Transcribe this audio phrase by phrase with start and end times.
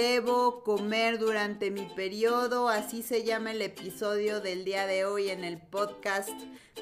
[0.00, 5.44] debo comer durante mi periodo, así se llama el episodio del día de hoy en
[5.44, 6.30] el podcast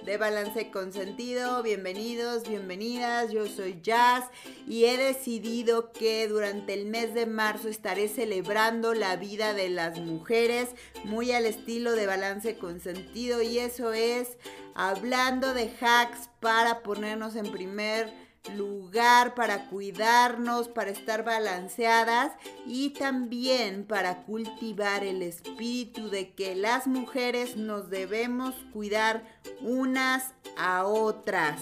[0.04, 1.64] de Balance con Sentido.
[1.64, 4.26] Bienvenidos, bienvenidas, yo soy Jazz
[4.68, 9.98] y he decidido que durante el mes de marzo estaré celebrando la vida de las
[9.98, 10.68] mujeres
[11.02, 14.38] muy al estilo de Balance con Sentido y eso es
[14.76, 22.32] hablando de hacks para ponernos en primer lugar para cuidarnos, para estar balanceadas
[22.66, 29.24] y también para cultivar el espíritu de que las mujeres nos debemos cuidar
[29.60, 31.60] unas a otras.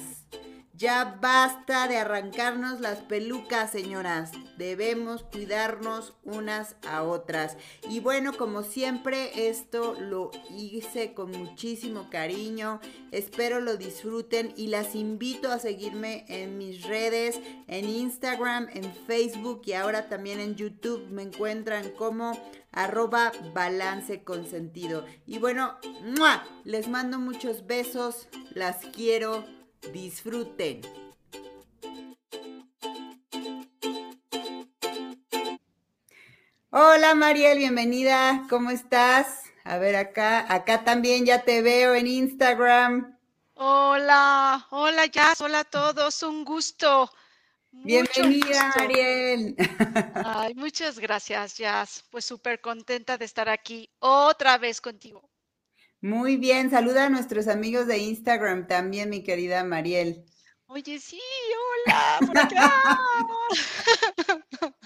[0.77, 4.33] Ya basta de arrancarnos las pelucas, señoras.
[4.59, 7.57] Debemos cuidarnos unas a otras.
[7.89, 12.81] Y bueno, como siempre, esto lo hice con muchísimo cariño.
[13.11, 19.63] Espero lo disfruten y las invito a seguirme en mis redes, en Instagram, en Facebook
[19.65, 21.09] y ahora también en YouTube.
[21.09, 22.39] Me encuentran como
[22.71, 25.07] arroba balance consentido.
[25.27, 25.79] Y bueno,
[26.65, 28.29] les mando muchos besos.
[28.51, 29.56] Las quiero
[29.93, 30.81] Disfruten.
[36.71, 38.47] Hola Mariel, bienvenida.
[38.51, 39.45] ¿Cómo estás?
[39.65, 43.19] A ver acá, acá también ya te veo en Instagram.
[43.55, 47.11] Hola, hola Jazz, hola a todos, un gusto.
[47.71, 49.57] Bienvenida, Mariel.
[50.25, 52.05] Ay, muchas gracias, Jazz.
[52.11, 55.29] Pues súper contenta de estar aquí otra vez contigo.
[56.07, 60.25] Muy bien, saluda a nuestros amigos de Instagram también, mi querida Mariel.
[60.69, 61.19] Oye, sí,
[61.85, 63.01] hola, por acá.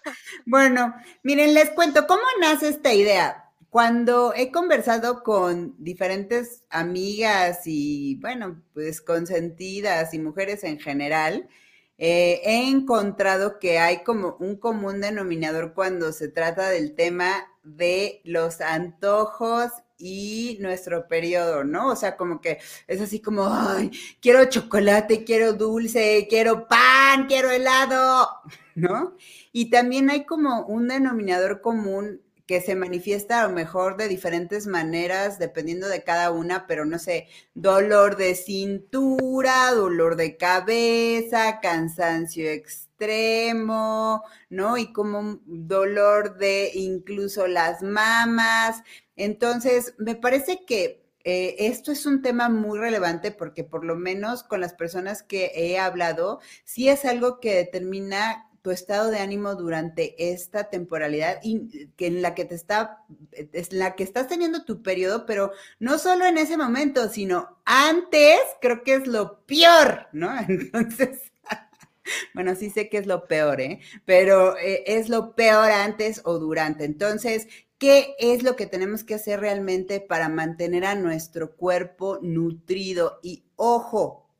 [0.46, 3.52] bueno, miren, les cuento cómo nace esta idea.
[3.68, 11.50] Cuando he conversado con diferentes amigas y, bueno, pues consentidas y mujeres en general,
[11.98, 18.22] eh, he encontrado que hay como un común denominador cuando se trata del tema de
[18.24, 19.70] los antojos
[20.00, 21.88] y nuestro periodo, ¿no?
[21.88, 23.90] O sea, como que es así como, ay,
[24.20, 28.28] quiero chocolate, quiero dulce, quiero pan, quiero helado,
[28.74, 29.16] ¿no?
[29.52, 34.66] Y también hay como un denominador común que se manifiesta a lo mejor de diferentes
[34.66, 42.50] maneras dependiendo de cada una, pero no sé, dolor de cintura, dolor de cabeza, cansancio
[42.50, 44.76] extremo, ¿no?
[44.78, 48.82] Y como dolor de incluso las mamas.
[49.24, 54.42] Entonces, me parece que eh, esto es un tema muy relevante porque por lo menos
[54.42, 59.54] con las personas que he hablado, sí es algo que determina tu estado de ánimo
[59.56, 64.64] durante esta temporalidad y que en la que te está, es la que estás teniendo
[64.64, 70.08] tu periodo, pero no solo en ese momento, sino antes, creo que es lo peor,
[70.12, 70.30] ¿no?
[70.48, 71.30] Entonces,
[72.34, 73.80] bueno, sí sé que es lo peor, ¿eh?
[74.06, 76.84] Pero eh, es lo peor antes o durante.
[76.84, 77.48] Entonces,
[77.80, 83.18] ¿qué es lo que tenemos que hacer realmente para mantener a nuestro cuerpo nutrido?
[83.22, 84.30] Y ojo,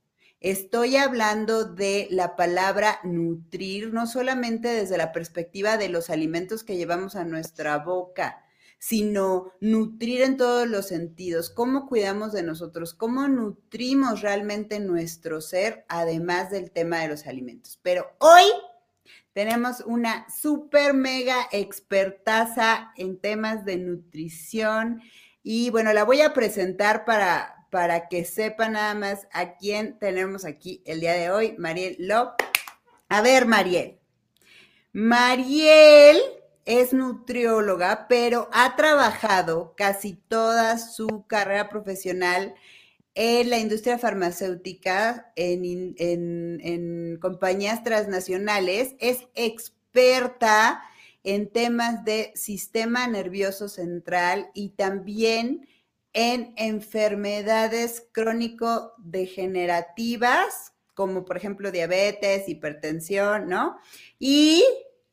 [0.42, 6.78] Estoy hablando de la palabra nutrir, no solamente desde la perspectiva de los alimentos que
[6.78, 8.42] llevamos a nuestra boca,
[8.78, 15.84] sino nutrir en todos los sentidos, cómo cuidamos de nosotros, cómo nutrimos realmente nuestro ser,
[15.88, 17.78] además del tema de los alimentos.
[17.82, 18.44] Pero hoy
[19.32, 25.02] tenemos una super mega expertaza en temas de nutrición
[25.42, 30.44] y bueno, la voy a presentar para, para que sepan nada más a quién tenemos
[30.44, 32.40] aquí el día de hoy, Mariel Lop.
[33.08, 33.98] A ver, Mariel.
[34.92, 36.20] Mariel
[36.64, 42.54] es nutrióloga, pero ha trabajado casi toda su carrera profesional
[43.14, 48.94] en la industria farmacéutica, en, compañías transnacionales.
[48.98, 50.82] Es experta
[51.22, 55.68] en temas de sistema nervioso central y también
[56.12, 63.78] en enfermedades crónico-degenerativas, como por ejemplo diabetes, hipertensión, ¿no?
[64.18, 64.64] Y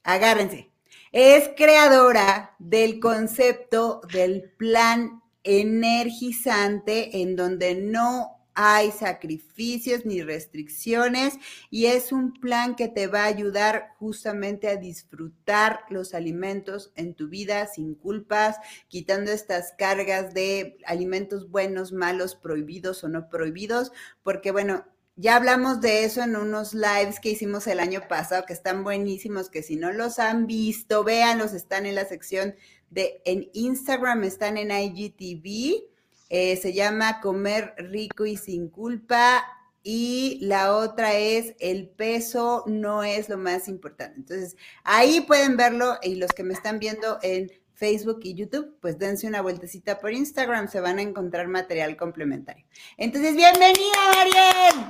[0.04, 0.72] agárrense,
[1.12, 11.36] es creadora del concepto del plan energizante en donde no hay sacrificios ni restricciones
[11.70, 17.14] y es un plan que te va a ayudar justamente a disfrutar los alimentos en
[17.14, 18.58] tu vida sin culpas,
[18.88, 23.92] quitando estas cargas de alimentos buenos, malos, prohibidos o no prohibidos,
[24.24, 24.86] porque bueno,
[25.20, 29.50] ya hablamos de eso en unos lives que hicimos el año pasado, que están buenísimos,
[29.50, 32.56] que si no los han visto, véanlos, están en la sección
[32.94, 35.88] en Instagram, están en IGTV
[36.30, 39.46] eh, se llama Comer rico y sin culpa.
[39.90, 44.20] y la otra es el peso no es lo más importante.
[44.20, 49.00] Entonces, ahí pueden verlo y los que me están viendo en Facebook y YouTube, pues
[49.00, 52.66] dense una vueltecita por Instagram, se van a encontrar material complementario.
[52.98, 54.88] Entonces, bienvenida, Ariel.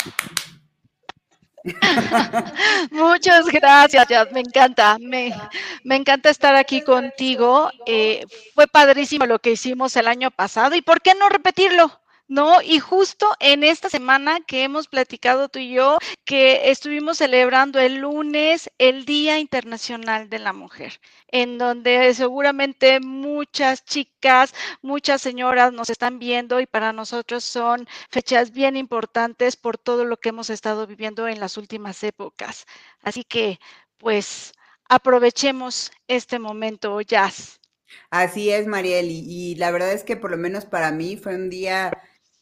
[2.92, 5.34] Muchas gracias, me encanta, me,
[5.84, 7.70] encanta estar aquí contigo.
[7.86, 8.26] Eh,
[8.56, 12.02] fue padrísimo lo que hicimos el año pasado y ¿por qué no repetirlo?
[12.28, 12.62] ¿No?
[12.62, 17.98] Y justo en esta semana que hemos platicado tú y yo, que estuvimos celebrando el
[17.98, 25.90] lunes el Día Internacional de la Mujer, en donde seguramente muchas chicas, muchas señoras nos
[25.90, 30.86] están viendo y para nosotros son fechas bien importantes por todo lo que hemos estado
[30.88, 32.66] viviendo en las últimas épocas.
[33.02, 33.60] Así que,
[33.98, 34.54] pues,
[34.90, 37.60] aprovechemos este momento, Jazz.
[38.10, 41.36] Así es, Mariel, y, y, la verdad es que por lo menos para mí fue
[41.36, 41.92] un día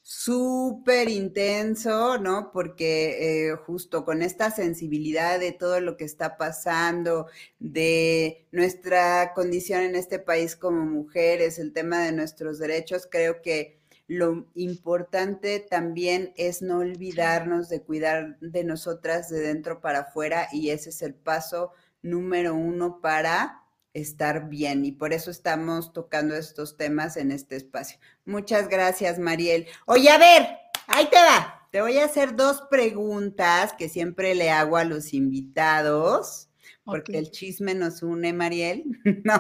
[0.08, 2.52] súper intenso, ¿no?
[2.54, 7.26] Porque eh, justo con esta sensibilidad de todo lo que está pasando,
[7.58, 13.80] de nuestra condición en este país como mujeres, el tema de nuestros derechos, creo que
[14.06, 20.70] lo importante también es no olvidarnos de cuidar de nosotras de dentro para afuera y
[20.70, 21.72] ese es el paso
[22.04, 23.65] número uno para
[23.96, 27.98] estar bien y por eso estamos tocando estos temas en este espacio.
[28.26, 29.68] Muchas gracias, Mariel.
[29.86, 30.48] Oye, a ver,
[30.88, 31.68] ahí te va.
[31.72, 36.50] Te voy a hacer dos preguntas que siempre le hago a los invitados,
[36.84, 38.84] porque el chisme nos une, Mariel.
[39.24, 39.34] no.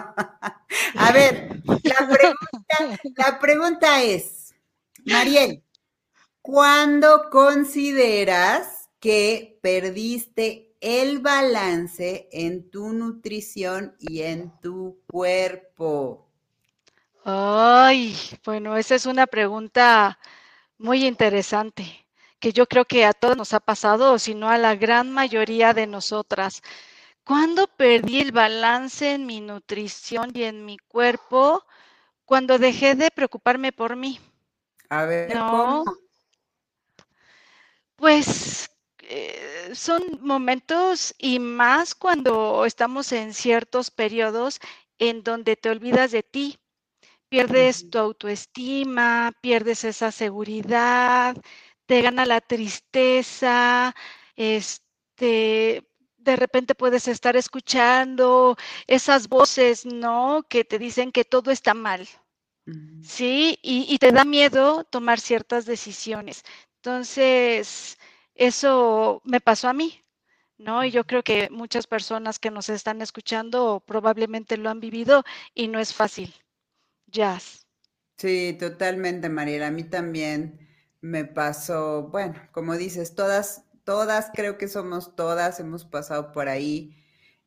[0.95, 4.55] A ver, la pregunta, la pregunta es,
[5.05, 5.63] Mariel,
[6.41, 16.29] ¿cuándo consideras que perdiste el balance en tu nutrición y en tu cuerpo?
[17.23, 18.15] Ay,
[18.45, 20.19] bueno, esa es una pregunta
[20.77, 22.05] muy interesante,
[22.39, 25.73] que yo creo que a todos nos ha pasado, si no a la gran mayoría
[25.73, 26.61] de nosotras.
[27.23, 31.65] ¿Cuándo perdí el balance en mi nutrición y en mi cuerpo?
[32.25, 34.19] Cuando dejé de preocuparme por mí.
[34.89, 35.83] A ver, ¿cómo?
[37.95, 38.69] Pues
[39.09, 44.59] eh, son momentos y más cuando estamos en ciertos periodos
[44.99, 46.59] en donde te olvidas de ti,
[47.29, 51.35] pierdes tu autoestima, pierdes esa seguridad,
[51.85, 53.95] te gana la tristeza,
[54.35, 55.83] este,
[56.17, 58.57] de repente puedes estar escuchando
[58.87, 60.43] esas voces, ¿no?
[60.49, 62.07] Que te dicen que todo está mal,
[63.01, 63.59] ¿sí?
[63.61, 66.43] Y, y te da miedo tomar ciertas decisiones.
[66.77, 67.97] Entonces,
[68.35, 70.03] eso me pasó a mí,
[70.57, 70.83] ¿no?
[70.85, 75.23] Y yo creo que muchas personas que nos están escuchando probablemente lo han vivido
[75.53, 76.33] y no es fácil.
[77.07, 77.67] Jazz.
[78.17, 79.67] Sí, totalmente, Mariela.
[79.67, 80.59] A mí también
[81.01, 86.95] me pasó, bueno, como dices, todas, todas, creo que somos todas, hemos pasado por ahí.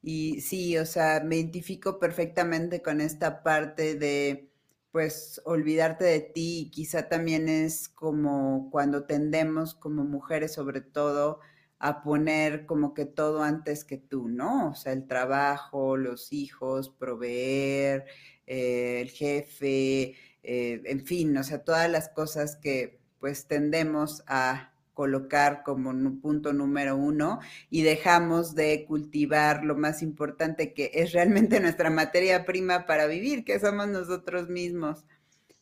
[0.02, 4.52] Y sí, o sea, me identifico perfectamente con esta parte de
[4.92, 11.40] pues olvidarte de ti y quizá también es como cuando tendemos como mujeres sobre todo
[11.78, 14.70] a poner como que todo antes que tú, ¿no?
[14.70, 18.06] O sea, el trabajo, los hijos, proveer,
[18.46, 24.72] eh, el jefe, eh, en fin, o sea, todas las cosas que pues tendemos a
[24.98, 27.38] colocar como punto número uno
[27.70, 33.44] y dejamos de cultivar lo más importante que es realmente nuestra materia prima para vivir,
[33.44, 35.04] que somos nosotros mismos.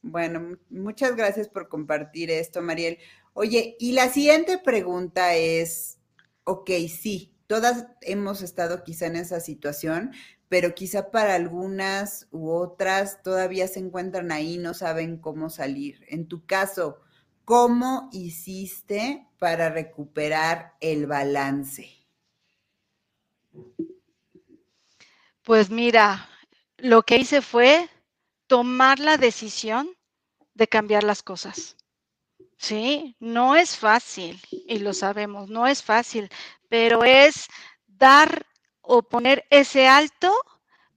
[0.01, 2.97] Bueno, muchas gracias por compartir esto, Mariel.
[3.35, 5.99] Oye, y la siguiente pregunta es,
[6.45, 10.13] ok, sí, todas hemos estado quizá en esa situación,
[10.49, 16.07] pero quizá para algunas u otras todavía se encuentran ahí, no saben cómo salir.
[16.09, 17.03] En tu caso,
[17.47, 21.89] ¿Cómo hiciste para recuperar el balance?
[25.45, 26.29] Pues mira,
[26.77, 27.89] lo que hice fue
[28.49, 29.89] tomar la decisión
[30.55, 31.77] de cambiar las cosas.
[32.57, 36.29] Sí, no es fácil y lo sabemos, no es fácil,
[36.69, 37.47] pero es
[37.87, 38.45] dar
[38.81, 40.35] o poner ese alto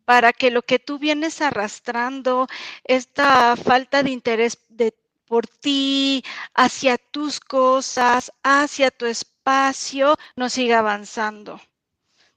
[0.04, 2.48] para que lo que tú vienes arrastrando,
[2.86, 4.99] esta falta de interés de
[5.30, 6.24] por ti,
[6.56, 11.62] hacia tus cosas, hacia tu espacio, no siga avanzando.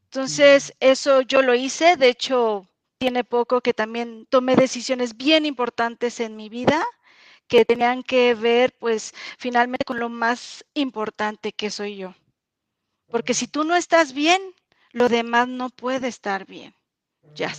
[0.05, 2.69] Entonces, eso yo lo hice, de hecho,
[2.99, 6.85] tiene poco que también tomé decisiones bien importantes en mi vida
[7.49, 12.15] que tenían que ver, pues, finalmente con lo más importante que soy yo.
[13.11, 14.43] Porque si tú no estás bien,
[14.93, 16.75] lo demás no puede estar bien.
[17.35, 17.55] Ya.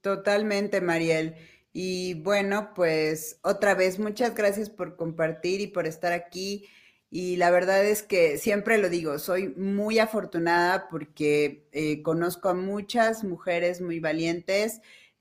[0.00, 1.36] Totalmente, Mariel.
[1.72, 6.66] Y bueno, pues otra vez, muchas gracias por compartir y por estar aquí.
[7.10, 12.54] Y la verdad es que siempre lo digo, soy muy afortunada porque eh, conozco a
[12.54, 14.80] muchas mujeres muy valientes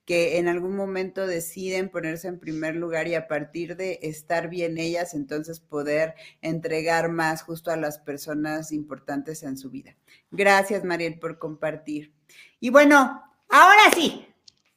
[0.10, 4.80] que en algún momento deciden ponerse en primer lugar y a partir de estar bien
[4.80, 9.96] ellas, entonces poder entregar más justo a las personas importantes en su vida.
[10.32, 12.12] Gracias, Mariel, por compartir.
[12.60, 14.26] Y bueno, ahora sí,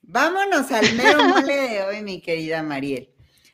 [0.02, 3.08] vámonos al mero mole de hoy, mi querida Mariel.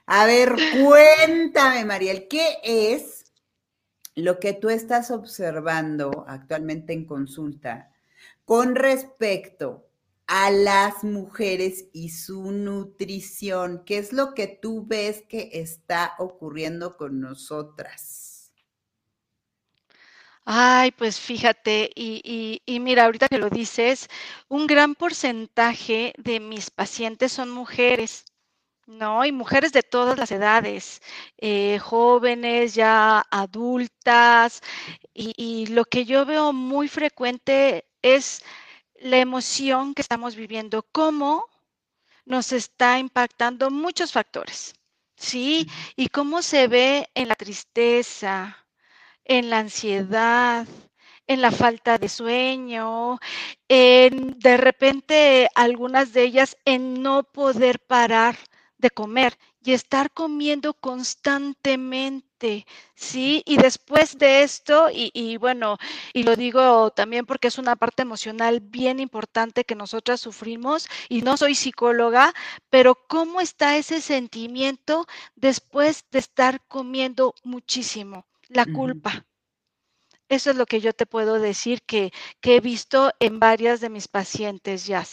[0.06, 3.32] A ver, cuéntame, Mariel, ¿qué es
[4.14, 7.92] lo que tú estás observando actualmente en consulta
[8.44, 9.88] con respecto
[10.28, 16.98] a las mujeres y su nutrición, ¿qué es lo que tú ves que está ocurriendo
[16.98, 18.37] con nosotras?
[20.50, 24.08] Ay, pues fíjate, y, y, mira, ahorita que lo dices,
[24.48, 28.24] un gran porcentaje de mis pacientes son mujeres.
[28.86, 31.02] No, y mujeres de todas las edades,
[31.38, 34.62] eh, jóvenes, ya adultas,
[35.14, 38.42] y, lo que yo veo muy frecuente es
[38.96, 41.46] la emoción que estamos viviendo, cómo
[42.26, 44.74] nos está impactando muchos factores,
[45.16, 45.68] ¿sí?
[45.96, 48.67] Y cómo se ve en la tristeza,
[49.28, 50.66] en la ansiedad,
[51.26, 53.18] en la falta de sueño,
[53.68, 58.36] en de repente algunas de ellas en no poder parar
[58.78, 63.42] de comer y estar comiendo constantemente, ¿sí?
[63.44, 65.76] Y después de esto, y, bueno,
[66.14, 71.22] y lo digo también porque es una parte emocional bien importante que nosotras sufrimos, y
[71.22, 72.32] no soy psicóloga,
[72.70, 75.06] pero ¿cómo está ese sentimiento
[75.36, 78.24] después de estar comiendo muchísimo?
[78.48, 79.26] La culpa.
[80.28, 83.88] Eso es lo que yo te puedo decir que, que he visto en varias de
[83.88, 85.04] mis pacientes, ya.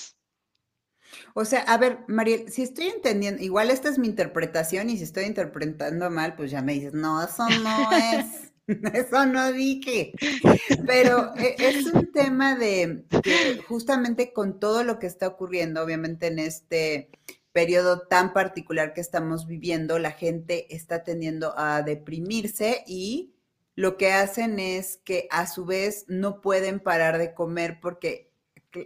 [1.33, 5.03] O sea, a ver, Mariel, si estoy entendiendo, igual esta es mi interpretación y si
[5.03, 8.51] estoy interpretando mal, pues ya me dices, no, eso no es,
[8.93, 10.13] eso no dije.
[10.85, 16.27] Pero eh, es un tema de que justamente con todo lo que está ocurriendo, obviamente
[16.27, 17.09] en este
[17.55, 23.33] periodo tan particular que estamos viviendo, la gente está tendiendo a deprimirse y
[23.75, 28.29] lo que hacen es que a su vez no pueden parar de comer porque,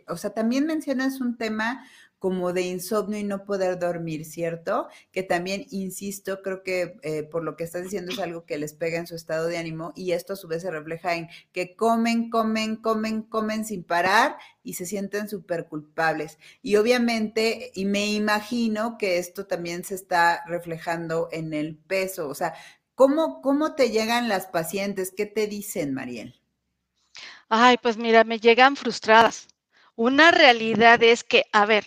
[0.08, 1.84] o sea, también mencionas un tema
[2.20, 4.90] como de insomnio y no poder dormir, ¿cierto?
[5.12, 8.74] Que también, insisto, creo que eh, por lo que estás diciendo es algo que les
[8.74, 11.76] pega en su estado de ánimo y esto a su vez se refleja en que
[11.76, 16.38] comen, comen, comen, comen sin parar y se sienten súper culpables.
[16.62, 22.36] Y obviamente, y me imagino que esto también se está reflejando en el peso, o
[22.36, 22.54] sea,
[22.96, 25.14] ¿cómo, cómo te llegan las pacientes?
[25.16, 26.36] ¿Qué te dicen, Mariel?
[27.48, 29.48] Ay, pues mira, me llegan frustradas.
[29.96, 31.86] Una realidad es que, a ver,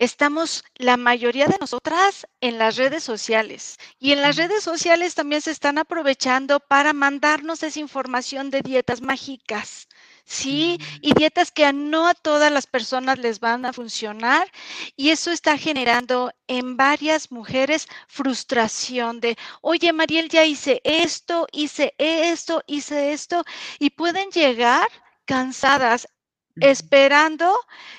[0.00, 5.42] estamos la mayoría de nosotras en las redes sociales y en las redes sociales también
[5.42, 9.88] se están aprovechando para mandarnos esa información de dietas mágicas.
[10.24, 14.50] Sí, y dietas que no a todas las personas les van a funcionar
[14.96, 21.94] y eso está generando en varias mujeres frustración de, oye, Mariel, ya hice esto, hice
[21.98, 23.44] esto, hice esto
[23.78, 24.88] y pueden llegar
[25.26, 26.08] cansadas
[26.56, 27.54] esperando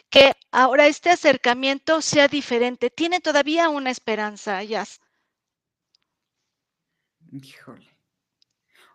[0.09, 2.89] que ahora este acercamiento sea diferente.
[2.89, 4.99] Tiene todavía una esperanza, Jazz.
[7.31, 7.87] Híjole.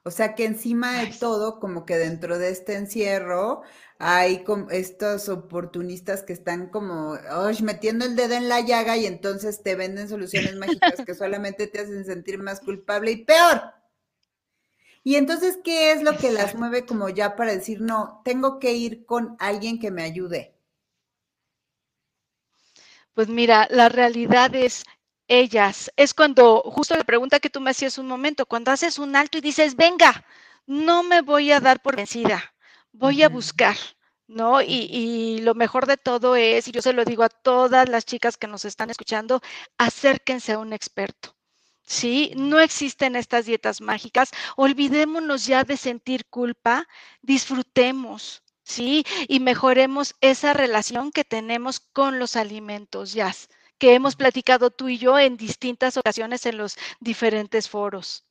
[0.07, 3.63] O sea que encima de todo, como que dentro de este encierro,
[3.99, 7.19] hay como estos oportunistas que están como
[7.63, 11.81] metiendo el dedo en la llaga y entonces te venden soluciones mágicas que solamente te
[11.81, 13.63] hacen sentir más culpable y peor.
[15.07, 18.73] Y entonces, ¿qué es lo que las mueve como ya para decir, no, tengo que
[18.73, 20.59] ir con alguien que me ayude?
[23.15, 24.83] Pues mira, la realidad es
[25.29, 25.93] ellas.
[25.95, 29.39] Es cuando, justo la pregunta que tú me hacías un momento, cuando haces un alto
[29.39, 30.25] y dices, venga,
[30.67, 32.43] no me voy a dar por vencida,
[32.91, 33.77] voy a buscar.
[34.27, 34.61] ¿no?
[34.61, 38.07] Y, y, lo mejor de todo es, y yo se lo digo a todas las
[38.07, 39.41] chicas que nos están escuchando,
[39.79, 41.36] acérquense a un experto.
[41.87, 42.33] ¿Sí?
[42.37, 44.31] No existen estas dietas mágicas.
[44.57, 46.87] Olvidémonos ya de sentir culpa,
[47.23, 49.05] disfrutemos, ¿sí?
[49.29, 53.33] Y mejoremos esa relación que tenemos con los alimentos, ya
[53.79, 58.25] que hemos platicado tú y yo en distintas ocasiones en los diferentes foros.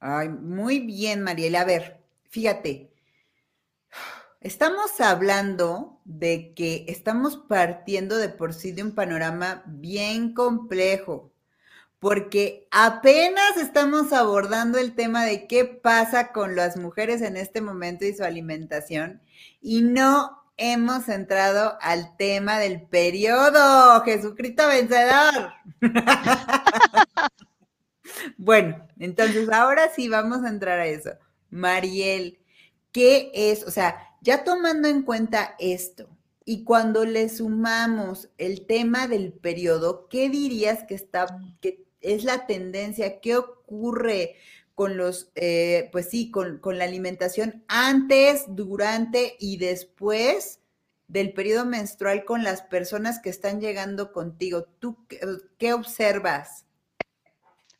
[0.00, 1.62] Ay, muy bien, Mariela.
[1.62, 2.92] A ver, fíjate,
[4.40, 11.32] estamos hablando de que estamos partiendo de por sí de un panorama bien complejo
[11.98, 18.04] porque apenas estamos abordando el tema de qué pasa con las mujeres en este momento
[18.04, 19.20] y su alimentación
[19.60, 24.02] y no hemos entrado al tema del periodo.
[24.02, 25.52] Jesucristo vencedor.
[28.36, 31.10] Bueno, entonces ahora sí vamos a entrar a eso.
[31.50, 32.38] Mariel,
[32.90, 33.64] ¿qué es?
[33.64, 36.08] O sea, ya tomando en cuenta esto,
[36.44, 41.26] y cuando le sumamos el tema del periodo, ¿qué dirías que está,
[41.60, 43.20] que es la tendencia?
[43.20, 44.36] ¿Qué ocurre
[44.74, 50.60] con los, eh, pues sí, con, la alimentación antes, durante y después
[51.08, 54.64] del periodo menstrual con las personas que están llegando contigo?
[54.78, 54.96] ¿Tú
[55.58, 56.64] qué observas?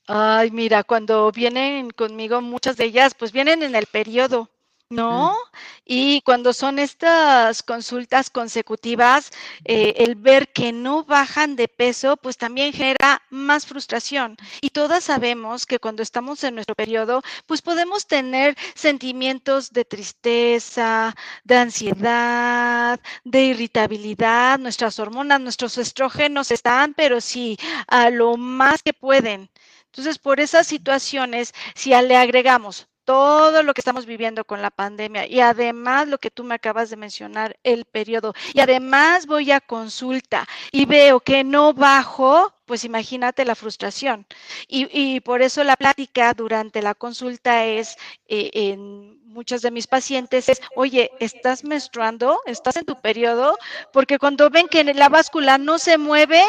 [0.07, 4.51] Ay, mira, cuando vienen conmigo, muchas de ellas, pues vienen en el periodo.
[4.90, 5.37] ¿No?
[5.85, 9.30] Y cuando son estas consultas consecutivas,
[9.64, 14.37] eh, el ver que no bajan de peso, pues también genera más frustración.
[14.62, 21.14] Y todas sabemos que cuando estamos en nuestro periodo, pues podemos tener sentimientos de tristeza,
[21.45, 28.95] de ansiedad, de irritabilidad, nuestras hormonas, nuestros estrógenos están, pero sí, a lo más que
[28.95, 29.50] pueden.
[29.87, 35.27] Entonces, por esas situaciones, si le agregamos todo lo que estamos viviendo con la pandemia
[35.27, 39.62] y además lo que tú me acabas de mencionar, el periodo, y además voy a
[39.62, 44.27] consulta y veo que no bajo, pues imagínate la frustración.
[44.69, 47.97] Y, por eso la plática durante la consulta es
[48.27, 52.38] eh, en muchas de mis pacientes es, oye, ¿estás menstruando?
[52.45, 53.57] ¿Estás en tu periodo?
[53.91, 56.45] Porque cuando ven que la báscula no se mueve,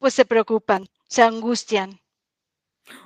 [0.00, 2.00] pues se preocupan, se angustian.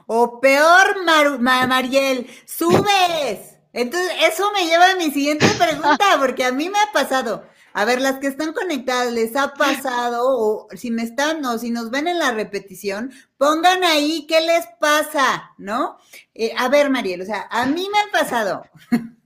[0.06, 1.02] O peor,
[1.40, 3.58] Mariel, subes.
[3.72, 7.44] Entonces, eso me lleva a mi siguiente pregunta, porque a mí me ha pasado.
[7.76, 10.22] A ver, las que están conectadas, ¿les ha pasado?
[10.24, 14.64] O si me están, o si nos ven en la repetición, pongan ahí qué les
[14.78, 15.98] pasa, ¿no?
[16.34, 18.64] Eh, a ver, Mariel, o sea, a mí me ha pasado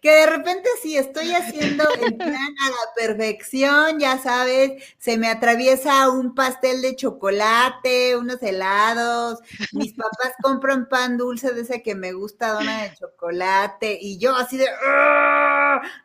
[0.00, 5.28] que de repente sí estoy haciendo el plan a la perfección, ya sabes, se me
[5.28, 9.38] atraviesa un pastel de chocolate, unos helados,
[9.72, 14.34] mis papás compran pan dulce de ese que me gusta, dona de chocolate, y yo
[14.34, 14.66] así de,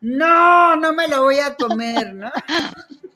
[0.01, 2.31] no, no me lo voy a comer, ¿no?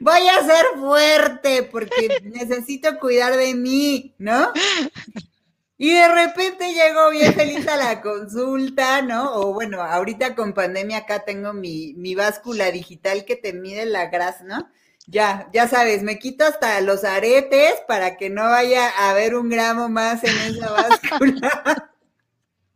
[0.00, 4.52] Voy a ser fuerte porque necesito cuidar de mí, ¿no?
[5.82, 9.34] Y de repente llegó bien feliz a la consulta, ¿no?
[9.34, 14.06] O bueno, ahorita con pandemia acá tengo mi, mi báscula digital que te mide la
[14.06, 14.70] grasa, ¿no?
[15.08, 19.48] Ya, ya sabes, me quito hasta los aretes para que no vaya a haber un
[19.48, 21.90] gramo más en esa báscula.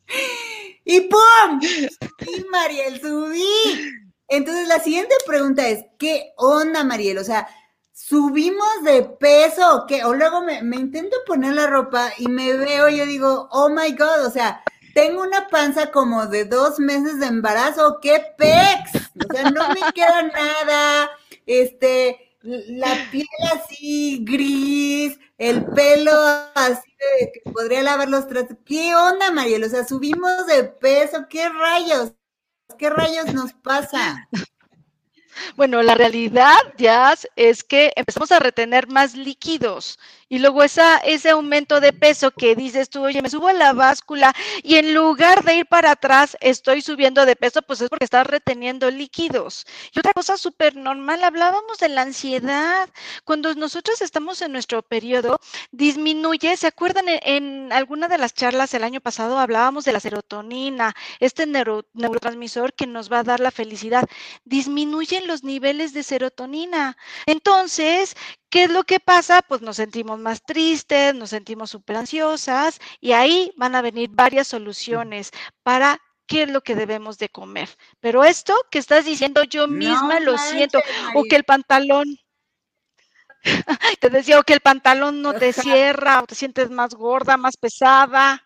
[0.85, 1.61] y ¡pum!
[1.62, 3.88] Y Mariel, subí.
[4.27, 7.19] Entonces la siguiente pregunta es, ¿qué onda, Mariel?
[7.19, 7.47] O sea,
[7.96, 10.04] subimos de peso o qué?
[10.04, 14.26] O luego me, intento poner la ropa y me veo, yo digo, oh my God,
[14.26, 14.62] o sea,
[14.94, 19.80] tengo una panza como de dos meses de embarazo, qué pex, o sea, no me
[19.94, 21.11] queda nada,
[21.46, 26.12] este, la piel así gris, el pelo
[26.54, 29.64] así de que podría lavar los trastes, ¿qué onda, Mariel?
[29.64, 32.12] O sea, subimos de peso, ¿qué rayos?
[32.78, 34.28] ¿Qué rayos nos pasa?
[35.57, 41.31] Bueno, la realidad, ya es que empezamos a retener más líquidos y luego esa, ese
[41.31, 45.45] aumento de peso que dices tú, oye, me subo a la báscula y en lugar
[45.45, 49.67] de ir para atrás estoy subiendo de peso, pues es porque estás reteniendo líquidos.
[49.95, 52.89] Y otra cosa súper normal, hablábamos de la ansiedad.
[53.25, 55.39] Cuando nosotros estamos en nuestro periodo,
[55.71, 57.05] disminuye, ¿se acuerdan?
[57.09, 62.87] En, alguna de las charlas el año pasado hablábamos de la serotonina, este neurotransmisor que
[62.87, 64.09] nos va a dar la felicidad.
[64.45, 66.97] Disminuyen los niveles de serotonina.
[67.27, 68.17] Entonces,
[68.57, 69.42] ¿Qué es lo que pasa?
[69.42, 74.49] Pues nos sentimos más tristes, nos sentimos súper ansiosas y ahí van a venir varias
[74.49, 75.31] soluciones
[75.62, 77.69] para qué es lo que debemos de comer.
[78.01, 80.81] Pero esto que estás diciendo yo misma lo siento,
[81.14, 82.19] o que el pantalón,
[84.01, 87.59] te decía, o que el pantalón no te cierra, o te sientes más gorda, más
[87.59, 88.45] pesada.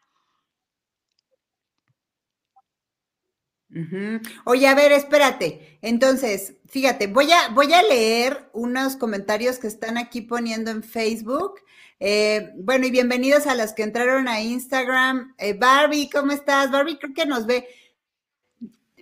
[4.44, 5.78] Oye, a ver, espérate.
[5.80, 11.60] Entonces, fíjate, voy a, voy a leer unos comentarios que están aquí poniendo en Facebook.
[12.00, 15.34] Eh, bueno, y bienvenidos a los que entraron a Instagram.
[15.38, 16.70] Eh, Barbie, ¿cómo estás?
[16.70, 17.68] Barbie creo que nos ve.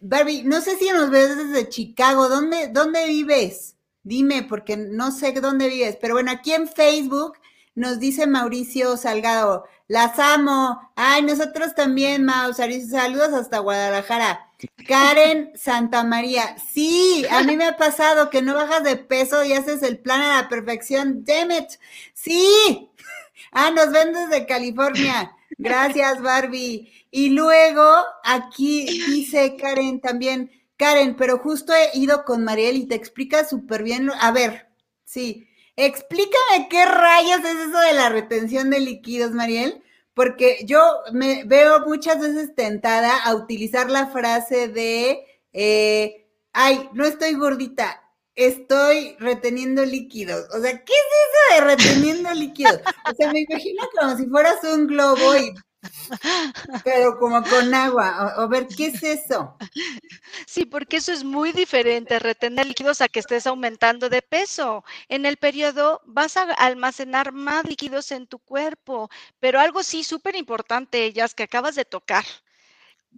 [0.02, 2.28] Barbie, no sé si nos ves desde Chicago.
[2.28, 3.76] ¿Dónde, dónde vives?
[4.02, 5.96] Dime, porque no sé dónde vives.
[6.00, 7.38] Pero bueno, aquí en Facebook
[7.74, 10.92] nos dice Mauricio Salgado, las amo.
[10.94, 12.52] Ay, nosotros también, Mau.
[12.52, 14.48] Saludos hasta Guadalajara.
[14.86, 19.52] Karen Santa María, sí, a mí me ha pasado que no bajas de peso y
[19.52, 21.24] haces el plan a la perfección.
[21.24, 21.70] Damn it.
[22.12, 22.90] Sí.
[23.50, 25.32] Ah, nos ven desde California.
[25.56, 26.92] Gracias, Barbie.
[27.10, 32.94] Y luego aquí dice Karen también, Karen, pero justo he ido con Mariel y te
[32.94, 34.10] explica súper bien.
[34.20, 34.68] A ver,
[35.04, 35.48] sí,
[35.78, 39.82] explícame qué rayos es eso de la retención de líquidos, Mariel
[40.18, 40.80] porque yo
[41.12, 48.02] me veo muchas veces tentada a utilizar la frase de, eh, ay, no estoy gordita,
[48.34, 50.48] estoy reteniendo líquidos.
[50.52, 52.80] O sea, ¿qué es eso de reteniendo líquidos?
[53.08, 55.54] O sea, me imagino como si fueras un globo y
[56.84, 58.34] pero como con agua.
[58.36, 59.56] A, ver, ¿qué es eso?
[60.46, 64.84] Sí, porque eso es muy diferente, retener líquidos a que estés aumentando de peso.
[65.08, 69.08] En el periodo vas a almacenar más líquidos en tu cuerpo,
[69.40, 72.24] pero algo sí súper importante, ellas que acabas de tocar.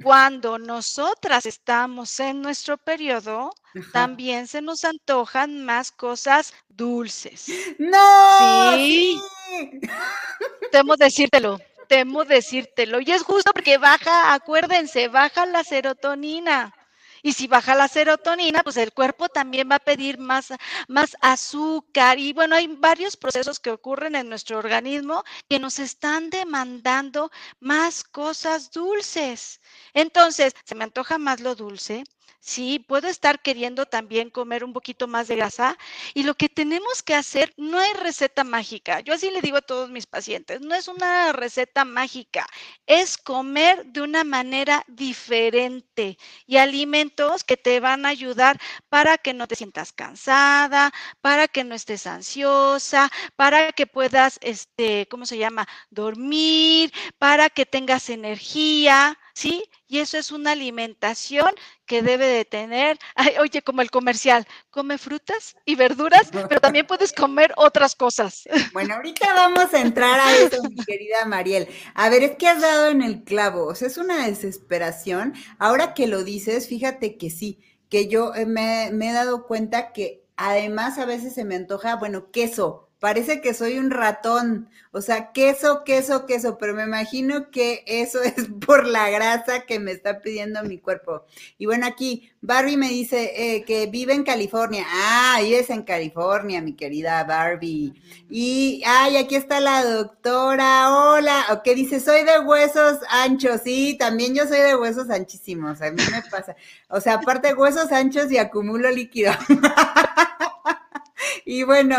[0.03, 3.51] Cuando nosotras estamos en nuestro periodo,
[3.93, 7.47] también se nos antojan más cosas dulces.
[7.79, 8.73] No.
[8.77, 9.21] Sí.
[9.49, 9.81] sí.
[10.73, 11.59] Temo decírtelo
[11.91, 13.01] temo decírtelo.
[13.01, 16.73] Y es justo porque baja, acuérdense, baja la serotonina.
[17.21, 20.55] Y si baja la serotonina, pues el cuerpo también va a pedir más,
[20.87, 22.19] más azúcar.
[22.21, 28.05] Y bueno, hay varios procesos que ocurren en nuestro organismo que nos están demandando más
[28.05, 29.61] cosas dulces.
[29.93, 32.05] Entonces, se me antoja más lo dulce,
[32.43, 35.77] Sí, puedo estar queriendo también comer un poquito más de grasa
[36.15, 39.01] y lo que tenemos que hacer no hay receta mágica.
[39.01, 42.47] Yo así le digo a todos mis pacientes, no es una receta mágica,
[42.87, 49.35] es comer de una manera diferente y alimentos que te van a ayudar para que
[49.35, 55.37] no te sientas cansada, para que no estés ansiosa, para que puedas, este, ¿cómo se
[55.37, 55.69] llama?
[55.91, 59.19] Dormir, para que tengas energía.
[59.41, 59.65] ¿Sí?
[59.89, 61.51] Y eso es una alimentación
[61.87, 62.99] que debe de tener,
[63.41, 68.45] oye, como el comercial, come frutas y verduras, pero también puedes comer otras cosas.
[68.73, 71.69] Bueno, ahorita vamos a entrar a eso, mi querida Mariel.
[71.95, 75.35] A ver, es que has dado en el clavo, o sea, es una desesperación.
[75.59, 79.93] Ahora que lo dices, fíjate que sí, que yo eh, me, me he dado cuenta
[79.93, 85.01] que además a veces se me antoja, bueno, queso, parece que soy un ratón, o
[85.01, 89.91] sea, queso, queso, queso, pero me imagino que eso es por la grasa que me
[89.91, 91.25] está pidiendo mi cuerpo.
[91.59, 94.85] Y bueno, aquí Barbie me dice eh, que vive en California.
[94.87, 97.95] Ah, es en California, mi querida Barbie.
[98.29, 103.97] Y, ay, aquí está la doctora, hola, o que dice, soy de huesos anchos, sí,
[103.99, 106.55] también yo soy de huesos anchísimos, a mí me pasa.
[106.89, 109.33] O sea, aparte huesos anchos y acumulo líquido.
[111.47, 111.97] y bueno,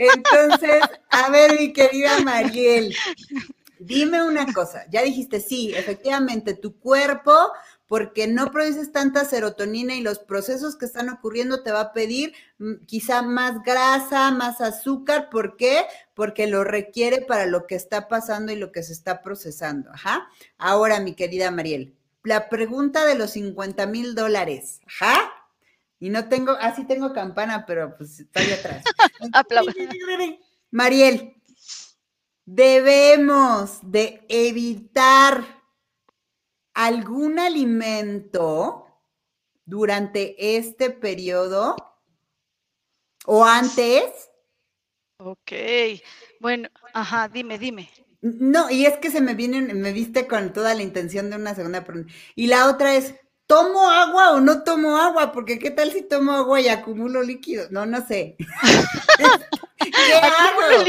[0.00, 2.94] entonces, a ver, mi querida Mariel,
[3.78, 4.86] dime una cosa.
[4.90, 7.34] Ya dijiste, sí, efectivamente, tu cuerpo,
[7.86, 12.32] porque no produces tanta serotonina y los procesos que están ocurriendo te va a pedir
[12.58, 15.28] mm, quizá más grasa, más azúcar.
[15.28, 15.84] ¿Por qué?
[16.14, 19.90] Porque lo requiere para lo que está pasando y lo que se está procesando.
[19.92, 20.28] Ajá.
[20.56, 24.80] Ahora, mi querida Mariel, la pregunta de los 50 mil dólares.
[24.86, 25.39] Ajá.
[26.00, 28.82] Y no tengo, así ah, tengo campana, pero pues estoy atrás.
[30.70, 31.34] Mariel,
[32.46, 35.44] debemos de evitar
[36.72, 38.86] algún alimento
[39.66, 41.76] durante este periodo
[43.26, 44.30] o antes.
[45.18, 45.52] Ok,
[46.40, 47.90] bueno, ajá, dime, dime.
[48.22, 51.54] No, y es que se me viene, me viste con toda la intención de una
[51.54, 52.12] segunda pregunta.
[52.34, 53.14] Y la otra es,
[53.50, 55.32] ¿tomo agua o no tomo agua?
[55.32, 57.66] Porque qué tal si tomo agua y acumulo líquido.
[57.70, 58.36] No, no sé.
[59.18, 60.84] ¿Qué hago?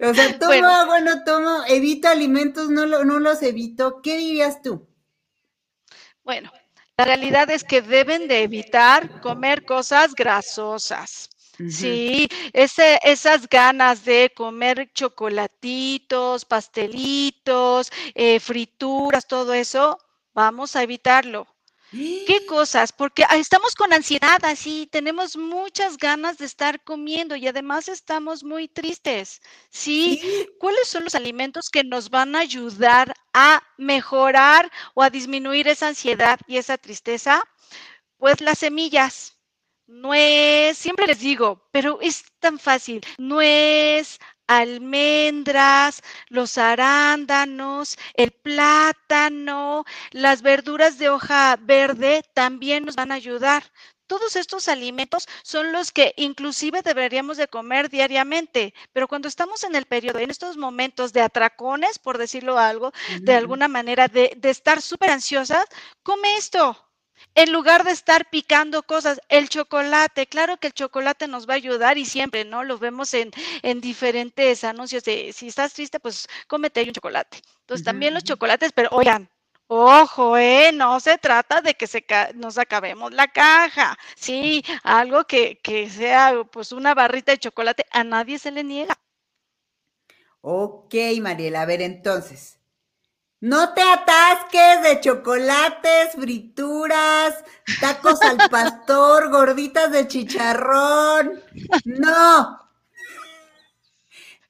[0.00, 4.02] O sea, tomo agua, no tomo, evito alimentos, no, no los evito.
[4.02, 4.86] ¿Qué dirías tú?
[6.22, 6.52] Bueno,
[6.98, 11.30] la realidad es que deben de evitar comer cosas grasosas.
[11.70, 19.98] Sí, ese, esas ganas de comer chocolatitos, pastelitos, eh, frituras, todo eso,
[20.36, 21.46] Vamos a evitarlo.
[21.90, 22.92] ¿Qué cosas?
[22.92, 28.68] Porque estamos con ansiedad, así tenemos muchas ganas de estar comiendo y además estamos muy
[28.68, 29.40] tristes.
[29.70, 30.20] ¿sí?
[30.58, 35.88] ¿Cuáles son los alimentos que nos van a ayudar a mejorar o a disminuir esa
[35.88, 37.42] ansiedad y esa tristeza?
[38.18, 39.38] Pues las semillas.
[39.86, 43.00] Nuez, siempre les digo, pero es tan fácil.
[43.16, 53.16] Nuez, almendras, los arándanos, el plátano, las verduras de hoja verde también nos van a
[53.16, 53.64] ayudar.
[54.06, 59.74] Todos estos alimentos son los que inclusive deberíamos de comer diariamente, pero cuando estamos en
[59.74, 64.50] el periodo, en estos momentos de atracones, por decirlo algo, de alguna manera, de, de
[64.50, 65.66] estar súper ansiosas,
[66.04, 66.85] come esto,
[67.36, 71.56] en lugar de estar picando cosas, el chocolate, claro que el chocolate nos va a
[71.56, 72.64] ayudar y siempre, ¿no?
[72.64, 73.30] Lo vemos en,
[73.62, 77.42] en diferentes anuncios de si estás triste, pues cómete un chocolate.
[77.60, 79.28] Entonces también los chocolates, pero oigan,
[79.68, 83.98] Ojo, eh, no se trata de que se nos acabemos la caja.
[84.14, 88.96] Sí, algo que, que sea pues una barrita de chocolate, a nadie se le niega.
[90.40, 92.58] Ok, Mariela, a ver entonces.
[93.40, 97.34] No te atasques de chocolates, frituras,
[97.80, 101.42] tacos al pastor, gorditas de chicharrón.
[101.84, 102.60] No.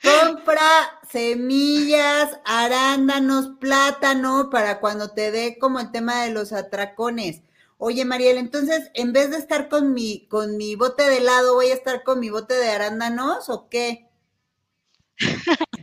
[0.01, 7.43] Compra semillas, arándanos, plátano para cuando te dé como el tema de los atracones.
[7.79, 11.67] Oye, Mariela, entonces, en vez de estar con mi, con mi bote de helado, ¿voy
[11.67, 14.09] a estar con mi bote de arándanos o qué?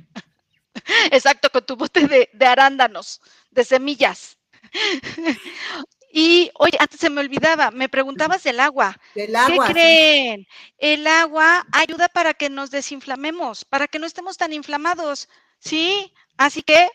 [1.11, 4.37] Exacto, con tu bote de, arándanos, de semillas.
[6.15, 8.95] Y oye, antes se me olvidaba, me preguntabas del agua.
[9.15, 9.65] Del agua.
[9.65, 10.47] ¿Qué creen?
[10.77, 16.13] El agua ayuda para que nos desinflamemos, para que no estemos tan inflamados, ¿sí?
[16.37, 16.87] Así que,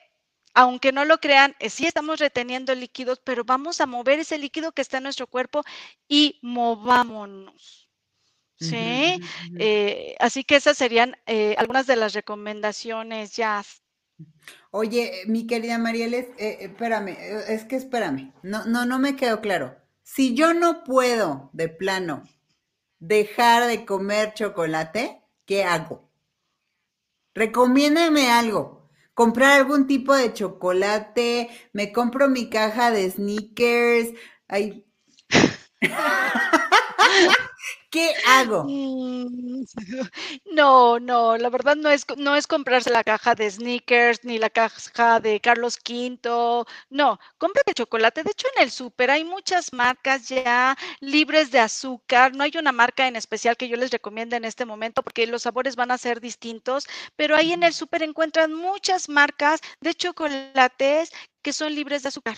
[0.54, 4.70] aunque no lo crean, eh, sí estamos reteniendo líquidos, pero vamos a mover ese líquido
[4.70, 5.64] que está en nuestro cuerpo
[6.06, 7.87] y movámonos.
[8.60, 9.20] Sí,
[9.58, 13.62] eh, así que esas serían eh, algunas de las recomendaciones ya.
[14.70, 17.16] Oye, mi querida Mariel, eh, espérame,
[17.48, 19.76] es que espérame, no, no, no me quedó claro.
[20.02, 22.24] Si yo no puedo de plano
[22.98, 26.10] dejar de comer chocolate, ¿qué hago?
[27.34, 28.88] Recomiéndeme algo.
[29.14, 34.10] Comprar algún tipo de chocolate, me compro mi caja de sneakers.
[34.48, 34.84] Ay.
[37.90, 38.64] ¿Qué hago?
[38.68, 39.64] Mm,
[40.52, 44.50] no, no, la verdad no es, no es comprarse la caja de sneakers ni la
[44.50, 46.66] caja de Carlos V.
[46.90, 48.24] No, cómprate chocolate.
[48.24, 52.34] De hecho, en el súper hay muchas marcas ya libres de azúcar.
[52.34, 55.42] No hay una marca en especial que yo les recomiende en este momento porque los
[55.42, 61.10] sabores van a ser distintos, pero ahí en el súper encuentran muchas marcas de chocolates
[61.42, 62.36] que son libres de azúcar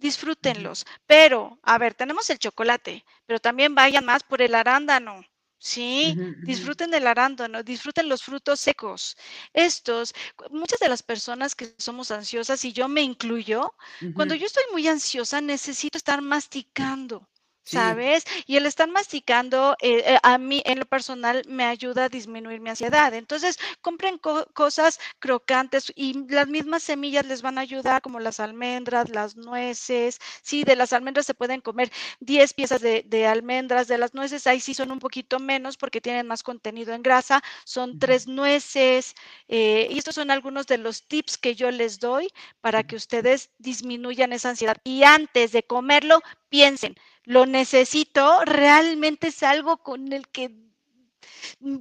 [0.00, 0.86] disfrútenlos.
[1.06, 5.22] Pero, a ver, tenemos el chocolate, pero también vayan más por el arándano.
[5.58, 9.16] Sí, disfruten del arándano, disfruten los frutos secos.
[9.52, 10.14] Estos,
[10.50, 13.74] muchas de las personas que somos ansiosas, y yo me incluyo,
[14.14, 17.29] cuando yo estoy muy ansiosa necesito estar masticando.
[17.62, 18.24] ¿Sabes?
[18.46, 22.60] Y el estar masticando eh, eh, a mí en lo personal me ayuda a disminuir
[22.60, 23.14] mi ansiedad.
[23.14, 29.08] Entonces, compren cosas crocantes y las mismas semillas les van a ayudar, como las almendras,
[29.10, 30.18] las nueces.
[30.42, 34.60] Sí, de las almendras se pueden comer 10 piezas de, almendras, de las nueces ahí
[34.60, 39.14] sí son un poquito menos porque tienen más contenido en grasa, son tres nueces.
[39.48, 42.28] Eh, y estos son algunos de los tips que yo les doy
[42.60, 44.76] para que ustedes disminuyan esa ansiedad.
[44.84, 50.50] Y antes de comerlo, piensen, lo necesito, realmente es algo con el que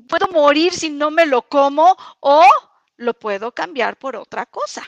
[0.08, 2.46] puedo morir si no me lo como o
[2.98, 4.84] lo puedo cambiar por otra cosa.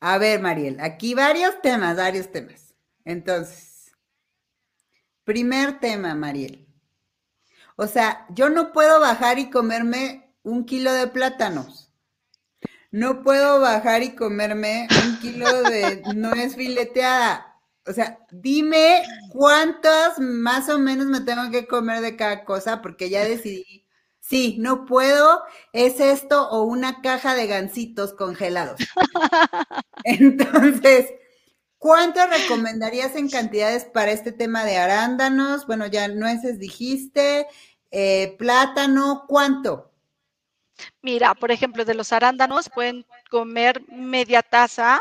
[0.00, 2.74] A ver, Mariel, aquí varios temas, varios temas.
[3.04, 3.92] Entonces,
[5.24, 6.66] primer tema, Mariel.
[7.76, 11.90] O sea, yo no puedo bajar y comerme un kilo de plátanos.
[12.90, 17.53] No puedo bajar y comerme un kilo de nuez fileteada
[17.86, 23.10] o sea, dime cuántos más o menos me tengo que comer de cada cosa, porque
[23.10, 23.86] ya decidí,
[24.20, 25.42] sí, no puedo,
[25.72, 28.80] es esto o una caja de gansitos congelados.
[30.04, 31.12] Entonces,
[31.78, 35.66] ¿cuánto recomendarías en cantidades para este tema de arándanos?
[35.66, 37.46] Bueno, ya nueces dijiste,
[37.90, 39.90] eh, plátano, ¿cuánto?
[41.02, 45.00] Mira, por ejemplo, de los arándanos pueden comer media taza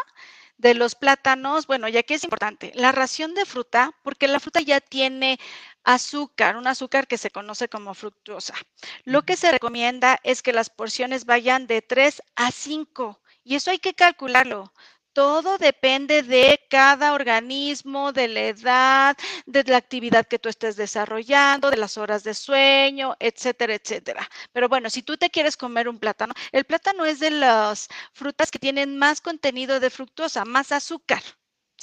[0.64, 4.62] de los plátanos, bueno, ya que es importante, la ración de fruta, porque la fruta
[4.62, 5.38] ya tiene
[5.84, 8.56] azúcar, un azúcar que se conoce como fructuosa.
[9.04, 13.72] Lo que se recomienda es que las porciones vayan de 3 a 5 y eso
[13.72, 14.74] hay que calcularlo.
[15.14, 21.70] Todo depende de cada organismo, de la edad, de la actividad que tú estés desarrollando,
[21.70, 24.28] de las horas de sueño, etcétera, etcétera.
[24.52, 28.50] Pero bueno, si tú te quieres comer un plátano, el plátano es de las frutas
[28.52, 31.22] que tienen más contenido de fructosa, más azúcar.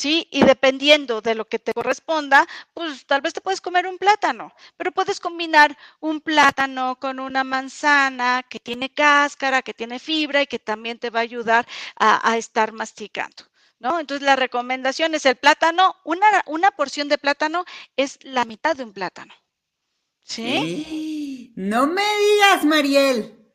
[0.01, 0.27] ¿Sí?
[0.31, 4.55] Y dependiendo de lo que te corresponda, pues tal vez te puedes comer un plátano,
[4.79, 10.47] pero puedes combinar un plátano con una manzana que tiene cáscara, que tiene fibra y
[10.47, 13.45] que también te va a ayudar a, estar masticando.
[13.79, 13.99] ¿No?
[13.99, 17.65] Entonces la recomendación es el plátano, una, una porción de plátano
[17.97, 19.35] es la mitad de un plátano.
[20.23, 21.53] ¿Sí?
[21.57, 23.55] No me digas, Mariel.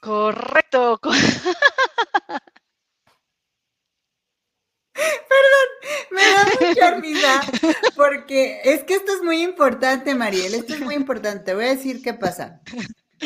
[0.00, 1.00] Correcto.
[5.28, 7.40] Perdón, me da mucha risa
[7.96, 11.54] porque es que esto es muy importante, Mariel, esto es muy importante.
[11.54, 12.60] Voy a decir qué pasa.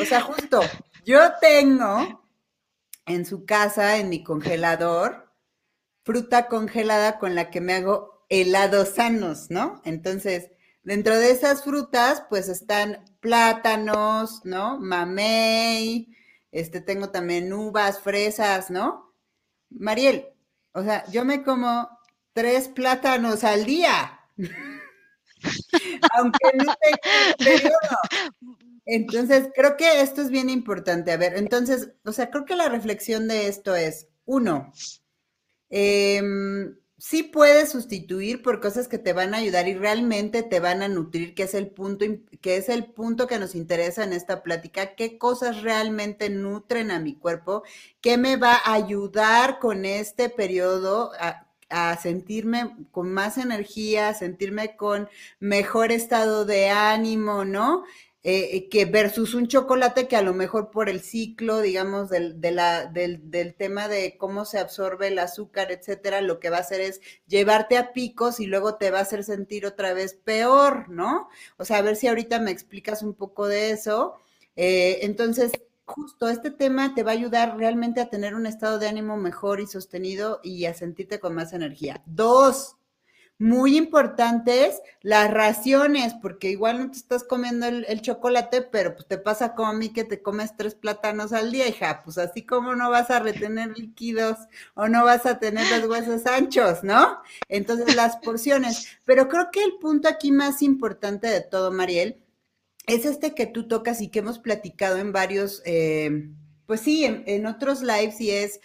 [0.01, 0.61] O sea, justo,
[1.05, 2.25] yo tengo
[3.07, 5.33] en su casa, en mi congelador,
[6.05, 9.81] fruta congelada con la que me hago helados sanos, ¿no?
[9.85, 10.51] Entonces,
[10.83, 14.79] dentro de esas frutas, pues están plátanos, ¿no?
[14.79, 16.15] Mamey,
[16.53, 19.15] este, tengo también uvas, fresas, ¿no?
[19.71, 20.29] Mariel,
[20.77, 21.89] o sea, yo me como
[22.35, 24.21] tres plátanos al día.
[26.17, 26.75] Aunque no.
[28.87, 31.13] Entonces, creo que esto es bien importante.
[31.13, 34.73] A ver, entonces, o sea, creo que la reflexión de esto es, uno,
[35.71, 40.83] em, sí puedes sustituir por cosas que te van a ayudar y realmente te van
[40.83, 42.05] a nutrir, que es el punto,
[42.41, 47.01] que es el punto que nos interesa en esta plática, qué cosas realmente nutren a
[47.01, 47.63] mi cuerpo,
[48.01, 54.15] qué me va a ayudar con este periodo a, a sentirme con más energía, a
[54.15, 55.09] sentirme con
[55.41, 57.85] mejor estado de ánimo, ¿no?
[58.29, 62.41] Eh, eh, que versus un chocolate que a lo mejor por el ciclo, digamos, del,
[62.41, 67.01] del, tema de cómo se absorbe el azúcar, etcétera, lo que va a hacer es
[67.29, 71.29] llevarte a picos y luego te va a hacer sentir otra vez peor, ¿no?
[71.57, 74.17] O sea, a ver si ahorita me explicas un poco de eso.
[74.57, 75.53] Eh, entonces,
[75.85, 79.61] justo este tema te va a ayudar realmente a tener un estado de ánimo mejor
[79.61, 82.03] y sostenido y a sentirte con más energía.
[82.07, 82.75] Dos,
[83.39, 89.19] muy importantes las raciones, porque igual no te estás comiendo el, chocolate, pero pues te
[89.19, 92.75] pasa como a mí que te comes tres plátanos al día, hija, pues así como
[92.75, 94.39] no vas a retener líquidos
[94.75, 97.19] o no vas a tener los huesos anchos, ¿no?
[97.49, 98.89] Entonces las porciones.
[99.05, 102.23] Pero creo que el punto aquí más importante de todo, Mariel,
[102.87, 106.31] es este que tú tocas y que hemos platicado en varios, eh,
[106.67, 108.61] pues sí, en, en otros lives y es,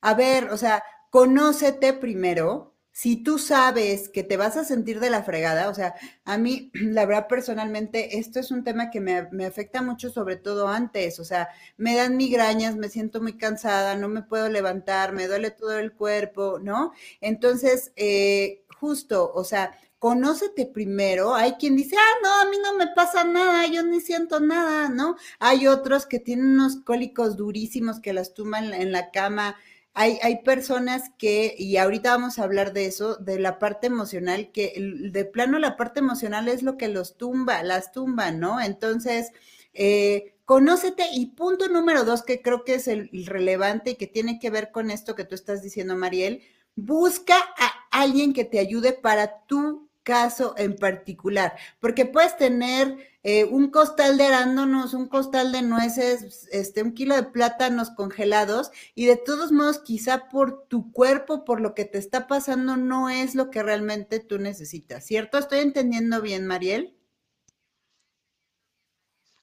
[0.00, 5.10] a ver, o sea, conócete primero, si tú sabes que te vas a sentir de
[5.10, 9.18] la fregada, o sea, a mí, la verdad, personalmente, esto es un tema que me,
[9.44, 14.08] afecta mucho, sobre todo antes, o sea, me dan migrañas, me siento muy cansada, no
[14.08, 16.92] me puedo levantar, me duele todo el cuerpo, ¿no?
[17.20, 21.34] Entonces, eh, justo, o sea, conócete primero.
[21.34, 24.88] Hay quien dice, ah, no, a mí no me pasa nada, yo ni siento nada,
[24.88, 25.16] ¿no?
[25.40, 29.56] Hay otros que tienen unos cólicos durísimos que las tuman en la cama
[29.94, 34.50] hay, hay, personas que, y ahorita vamos a hablar de eso, de la parte emocional,
[34.52, 38.60] que de plano la parte emocional es lo que los tumba, las tumba, ¿no?
[38.60, 39.30] Entonces,
[39.72, 44.40] eh, conócete y punto número dos, que creo que es el relevante y que tiene
[44.40, 46.42] que ver con esto que tú estás diciendo, Mariel,
[46.74, 53.44] busca a alguien que te ayude para tu caso en particular, porque puedes tener eh,
[53.44, 59.06] un costal de arándanos, un costal de nueces, este, un kilo de plátanos congelados y
[59.06, 63.34] de todos modos quizá por tu cuerpo, por lo que te está pasando, no es
[63.34, 65.38] lo que realmente tú necesitas, ¿cierto?
[65.38, 66.94] ¿Estoy entendiendo bien, Mariel?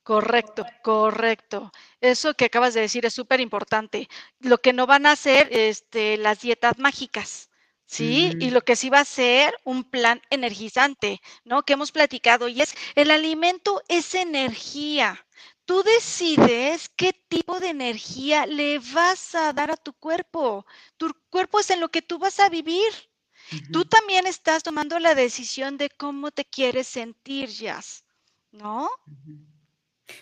[0.04, 1.71] Correcto, correcto.
[2.02, 4.10] Eso que acabas de decir es súper importante.
[4.39, 7.50] Lo que no van a hacer este, las dietas mágicas.
[7.91, 8.32] ¿Sí?
[8.39, 11.63] Y lo que sí va a ser un plan energizante, ¿no?
[11.63, 15.25] Que hemos platicado y es, el alimento es energía.
[15.65, 20.65] Tú decides qué tipo de energía le vas a dar a tu cuerpo.
[20.97, 22.93] Tu cuerpo es en lo que tú vas a vivir.
[23.73, 28.06] Tú también estás tomando la decisión de cómo te quieres sentir, Jazz,
[28.51, 28.89] ¿no?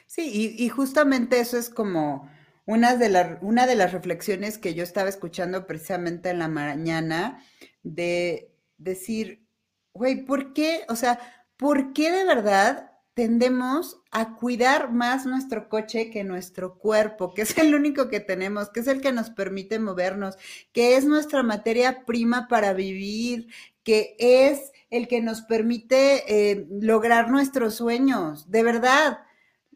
[0.08, 2.32] Sí, y, justamente eso es como
[2.70, 7.44] una de, una de las reflexiones que yo estaba escuchando precisamente en la mañana
[7.82, 9.44] de decir,
[9.92, 10.86] güey, ¿por qué?
[10.88, 11.20] O sea,
[11.58, 17.58] ¿por qué de verdad tendemos a cuidar más nuestro coche que nuestro cuerpo, que es
[17.58, 20.38] el único que tenemos, que es el que nos permite movernos,
[20.72, 23.48] que es nuestra materia prima para vivir,
[23.82, 29.22] que es el que nos permite eh, lograr nuestros sueños, de verdad.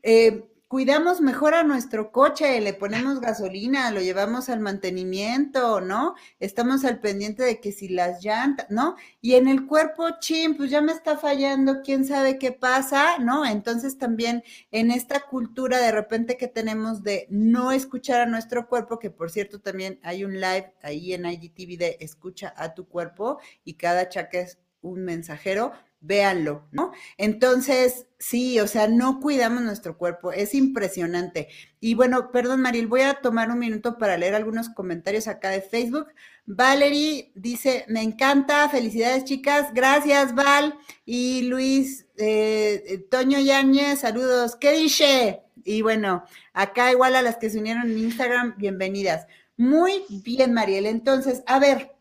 [0.03, 6.15] Eh, cuidamos mejor a nuestro coche, le ponemos gasolina, lo llevamos al mantenimiento, ¿no?
[6.39, 8.95] Estamos al pendiente de que si las llantas, ¿no?
[9.21, 13.45] Y en el cuerpo, chin, pues ya me está fallando, quién sabe qué pasa, ¿no?
[13.45, 18.97] Entonces también en esta cultura de repente que tenemos de no escuchar a nuestro cuerpo,
[18.97, 23.39] que por cierto también hay un live ahí en IGTV de escucha a tu cuerpo
[23.63, 25.71] y cada chaque es un mensajero,
[26.03, 26.91] véanlo, ¿no?
[27.17, 31.47] Entonces, sí, o sea, no cuidamos nuestro cuerpo, es impresionante.
[31.79, 35.61] Y bueno, perdón, Maril, voy a tomar un minuto para leer algunos comentarios acá de
[35.61, 36.07] Facebook.
[36.45, 40.77] Valerie dice, me encanta, felicidades chicas, gracias Val.
[41.05, 45.41] Y Luis, eh, eh, Toño Yáñez, saludos, ¿qué dice?
[45.63, 49.25] Y bueno, acá igual a las que se unieron en Instagram, bienvenidas.
[49.55, 50.85] Muy bien, Mariel.
[50.85, 51.95] Entonces, a ver,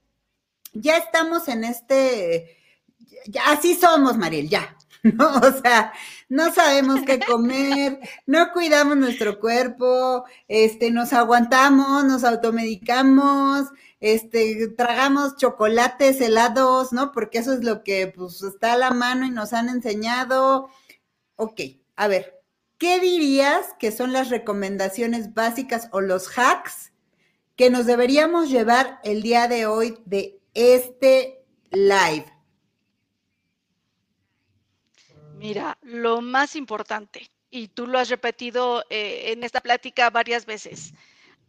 [0.73, 2.62] ya estamos en este
[3.47, 4.77] así somos, Mariel, ya.
[5.03, 5.37] ¿no?
[5.37, 5.93] O sea,
[6.29, 13.67] no sabemos qué comer, no cuidamos nuestro cuerpo, este, nos aguantamos, nos automedicamos,
[14.01, 17.11] este, tragamos chocolates, helados, ¿no?
[17.11, 20.69] Porque eso es lo que, pues, está a la mano y nos han enseñado.
[21.37, 21.61] Ok,
[21.97, 22.41] a ver,
[22.79, 26.93] ¿qué dirías que son las recomendaciones básicas o los hacks
[27.57, 32.27] que nos deberíamos llevar el día de hoy de este live?
[35.43, 40.95] Mira, lo más importante, y tú lo has repetido eh, en esta plática varias veces,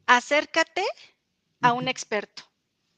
[0.07, 0.83] acércate
[1.61, 2.43] a un experto,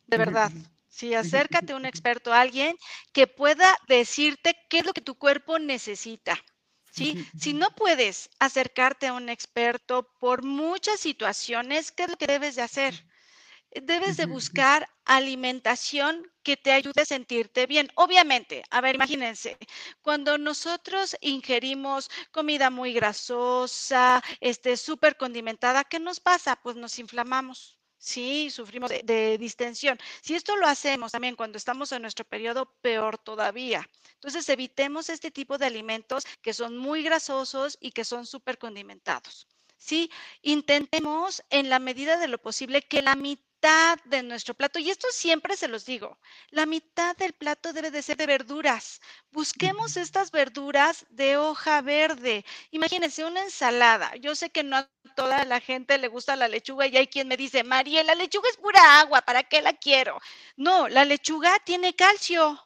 [0.07, 0.51] de verdad.
[0.87, 2.77] Sí, acércate a un experto, a alguien
[3.11, 6.41] que pueda decirte qué es lo que tu cuerpo necesita.
[6.89, 7.27] ¿sí?
[7.37, 12.55] Si no puedes acercarte a un experto por muchas situaciones, ¿qué es lo que debes
[12.55, 13.05] de hacer?
[13.71, 17.91] Debes de buscar alimentación que te ayude a sentirte bien.
[17.95, 19.57] Obviamente, a ver, imagínense,
[20.01, 26.55] cuando nosotros ingerimos comida muy grasosa, este, súper condimentada, ¿qué nos pasa?
[26.55, 27.79] Pues nos inflamamos.
[27.97, 29.97] Sí, sufrimos de, distensión.
[30.21, 33.89] Si esto lo hacemos también cuando estamos en nuestro periodo, peor todavía.
[34.13, 39.47] Entonces, evitemos este tipo de alimentos que son muy grasosos y que son súper condimentados.
[39.77, 40.11] Sí,
[40.43, 43.44] intentemos en la medida de lo posible que la mitad
[44.05, 48.03] de nuestro plato, y esto siempre se los digo, la mitad del plato debe de
[48.03, 49.01] ser de verduras.
[49.31, 52.45] Busquemos estas verduras de hoja verde.
[52.71, 54.15] Imagínense una ensalada.
[54.17, 57.27] Yo sé que no a toda la gente le gusta la lechuga y hay quien
[57.27, 60.19] me dice, María, la lechuga es pura agua, ¿para qué la quiero?
[60.57, 62.64] No, la lechuga tiene calcio.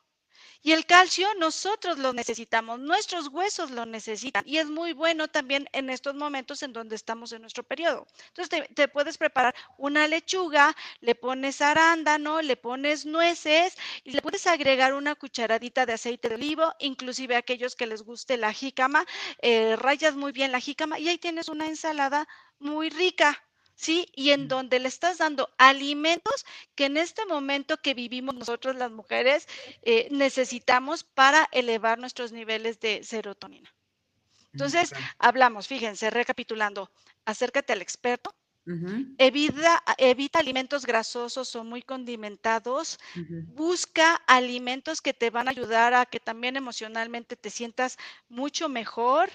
[0.62, 5.68] Y el calcio nosotros lo necesitamos, nuestros huesos lo necesitan y es muy bueno también
[5.72, 8.06] en estos momentos en donde estamos en nuestro periodo.
[8.28, 14.48] Entonces te, puedes preparar una lechuga, le pones arándano, le pones nueces y le puedes
[14.48, 19.06] agregar una cucharadita de aceite de olivo, inclusive aquellos que les guste la jícama,
[19.42, 22.28] eh, rayas muy bien la jícama y ahí tienes una ensalada
[22.60, 23.49] muy rica.
[23.80, 24.10] ¿Sí?
[24.14, 28.92] Y en donde le estás dando alimentos que en este momento que vivimos nosotros las
[28.92, 29.48] mujeres
[29.84, 33.74] eh, necesitamos para elevar nuestros niveles de serotonina.
[34.52, 36.92] Entonces, hablamos, fíjense, recapitulando,
[37.24, 38.36] acércate al experto,
[39.18, 43.00] evita, evita, alimentos grasosos o muy condimentados.
[43.46, 49.30] Busca alimentos que te van a ayudar a que también emocionalmente te sientas mucho mejor.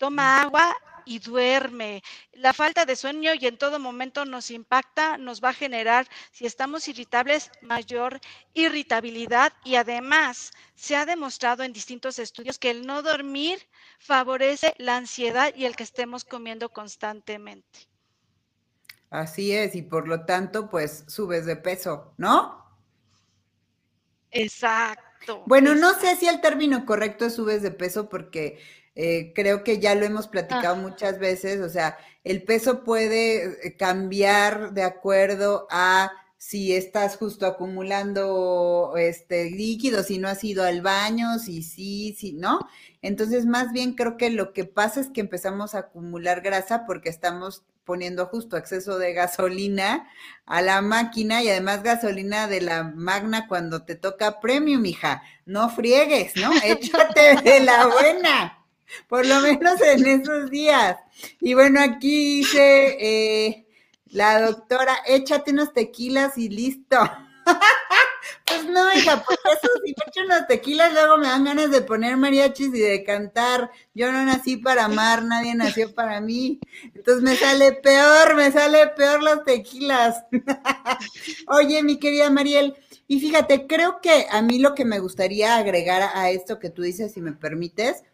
[0.00, 0.74] Toma agua
[1.04, 2.02] y duerme.
[2.32, 6.46] La falta de sueño y en todo momento nos impacta, nos va a generar, si
[6.46, 8.18] estamos irritables, mayor
[8.54, 13.58] irritabilidad y además se ha demostrado en distintos estudios que el no dormir
[13.98, 17.90] favorece la ansiedad y el que estemos comiendo constantemente.
[19.10, 22.64] Así es, y por lo tanto, pues subes de peso, ¿no?
[24.30, 25.42] Exacto.
[25.44, 28.58] Bueno, no sé si el término correcto es subes de peso porque
[29.02, 33.74] eh, creo que ya lo hemos platicado muchas veces, o sea, el peso puede eh,
[33.78, 40.82] cambiar de acuerdo a si estás justo acumulando este líquido, si no has ido al
[40.82, 42.60] baño, si sí, si no.
[43.00, 47.08] Entonces, más bien creo que lo que pasa es que empezamos a acumular grasa porque
[47.08, 50.10] estamos poniendo justo exceso de gasolina
[50.44, 55.22] a la máquina y además gasolina de la magna cuando te toca premium, hija.
[55.46, 56.50] No friegues, ¿no?
[56.64, 58.59] Échate de la buena
[59.08, 60.96] por lo menos en esos días.
[61.40, 63.66] Y bueno, aquí dice eh,
[64.06, 66.96] la doctora, échate unos tequilas y listo.
[68.46, 71.82] pues no, hija, pues eso, si me echo unos tequilas, luego me dan ganas de
[71.82, 73.70] poner mariachis y de cantar.
[73.94, 76.60] Yo no nací para amar, nadie nació para mí.
[76.94, 80.24] Entonces me sale peor, me sale peor los tequilas.
[81.48, 82.76] Oye, mi querida Mariel,
[83.10, 86.82] y fíjate, creo que a mí lo que me gustaría agregar a esto que tú
[86.82, 88.04] dices, si me permites,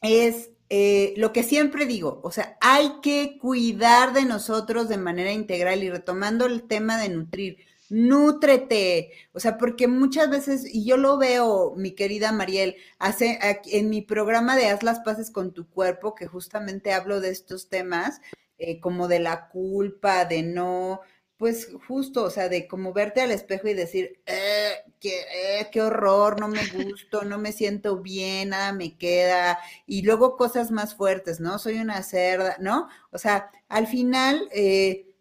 [0.00, 5.32] es eh, lo que siempre digo, o sea, hay que cuidar de nosotros de manera
[5.32, 10.96] integral y retomando el tema de nutrir, nútrete, o sea, porque muchas veces, y yo
[10.96, 15.68] lo veo, mi querida Mariel, hace, en mi programa de Haz las paces con tu
[15.68, 18.20] cuerpo, que justamente hablo de estos temas,
[18.58, 21.00] eh, como de la culpa, de no,
[21.40, 25.80] pues justo, o sea, de como verte al espejo y decir, eh, qué, eh, qué
[25.80, 30.94] horror, no me gusto, no me siento bien, nada me queda, y luego cosas más
[30.94, 31.58] fuertes, ¿no?
[31.58, 32.88] Soy una cerda, ¿no?
[33.10, 35.14] O sea, al final, eh,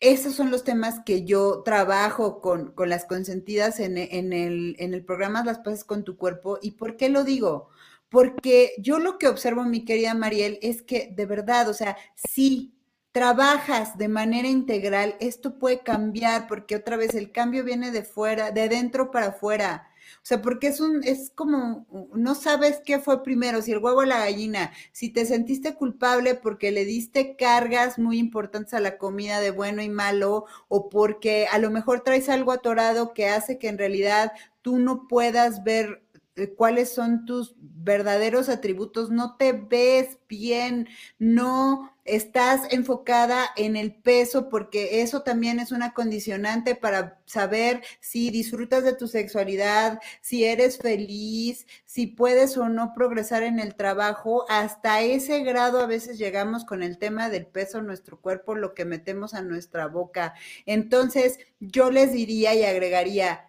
[0.00, 4.92] esos son los temas que yo trabajo con, con las consentidas en, en, el, en
[4.92, 6.58] el programa Las Paces con tu cuerpo.
[6.60, 7.70] ¿Y por qué lo digo?
[8.10, 12.77] Porque yo lo que observo, mi querida Mariel, es que de verdad, o sea, sí,
[13.12, 18.50] trabajas de manera integral, esto puede cambiar porque otra vez el cambio viene de fuera,
[18.50, 19.88] de dentro para afuera.
[20.16, 24.00] O sea, porque es un, es como, no sabes qué fue primero, si el huevo
[24.00, 28.98] o la gallina, si te sentiste culpable porque le diste cargas muy importantes a la
[28.98, 33.58] comida de bueno y malo, o porque a lo mejor traes algo atorado que hace
[33.58, 34.32] que en realidad
[34.62, 36.02] tú no puedas ver
[36.36, 40.88] eh, cuáles son tus verdaderos atributos, no te ves bien,
[41.18, 48.30] no estás enfocada en el peso, porque eso también es una condicionante para saber si
[48.30, 54.46] disfrutas de tu sexualidad, si eres feliz, si puedes o no progresar en el trabajo.
[54.48, 58.84] Hasta ese grado a veces llegamos con el tema del peso nuestro cuerpo, lo que
[58.84, 60.34] metemos a nuestra boca.
[60.66, 63.44] Entonces, yo les diría y agregaría,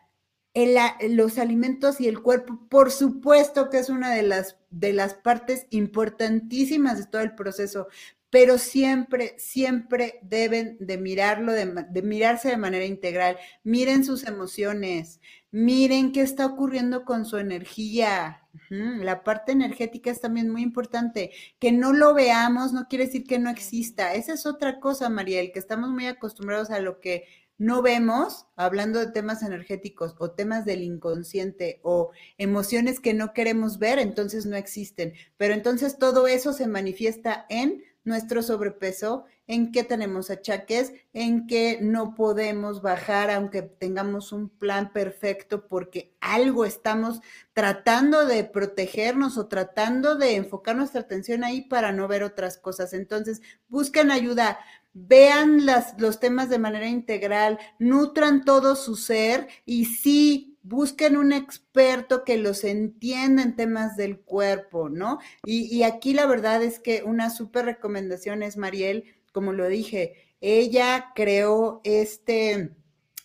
[1.09, 5.67] los alimentos y el cuerpo, por supuesto que es una de las, de las partes
[5.69, 7.87] importantísimas de todo el proceso,
[8.29, 13.37] pero siempre, siempre deben de mirarlo, de, mirarse de manera integral.
[13.63, 15.19] Miren sus emociones,
[15.51, 18.47] miren qué está ocurriendo con su energía.
[18.69, 21.31] La parte energética es también muy importante.
[21.59, 24.13] Que no lo veamos no quiere decir que no exista.
[24.13, 27.25] Esa es otra cosa, Mariel, que estamos muy acostumbrados a lo que
[27.57, 33.79] no vemos, hablando de temas energéticos o temas del inconsciente o emociones que no queremos
[33.79, 35.13] ver, entonces no existen.
[35.35, 41.79] Pero entonces todo eso se manifiesta en nuestro sobrepeso, en que tenemos achaques, en que
[41.81, 47.21] no podemos bajar aunque tengamos un plan perfecto porque algo estamos
[47.53, 52.93] tratando de protegernos o tratando de enfocar nuestra atención ahí para no ver otras cosas.
[52.93, 54.59] Entonces, busquen ayuda,
[54.93, 61.33] vean las, los temas de manera integral, nutran todo su ser y sí busquen un
[61.33, 65.19] experto que los entienda en temas del cuerpo, ¿no?
[65.43, 71.11] Y, aquí la verdad es que una súper recomendación es Mariel, como lo dije, ella
[71.15, 72.75] creó este,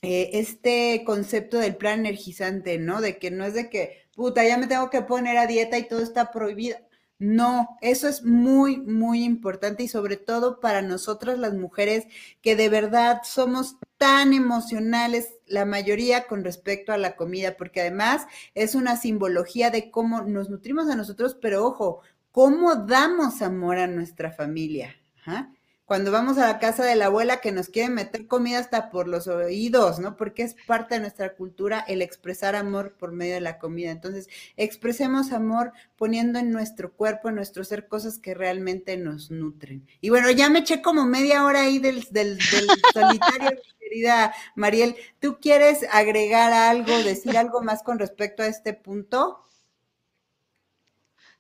[0.01, 3.03] eh, este concepto del plan energizante, ¿no?
[3.03, 5.87] De que no es de que, puta, ya me tengo que poner a dieta y
[5.87, 6.79] todo está prohibido.
[7.19, 12.07] No, eso es muy, muy importante y sobre todo para nosotras las mujeres
[12.43, 18.27] que de verdad somos tan emocionales, la mayoría con respecto a la comida, porque además
[18.55, 22.01] es una simbología de cómo nos nutrimos a nosotros, pero ojo,
[22.33, 24.97] cómo damos amor a nuestra familia.
[25.21, 25.51] Ajá
[25.85, 29.07] cuando vamos a la casa de la abuela que nos quiere meter comida hasta por
[29.07, 30.16] los oídos, ¿no?
[30.16, 33.91] Porque es parte de nuestra cultura el expresar amor por medio de la comida.
[33.91, 39.87] Entonces, expresemos amor poniendo en nuestro cuerpo, en nuestro ser, cosas que realmente nos nutren.
[40.01, 44.97] Y bueno, ya me eché como media hora ahí del, del, del solitario, querida Mariel.
[45.20, 49.45] ¿Tú quieres agregar algo, decir algo más con respecto a este punto?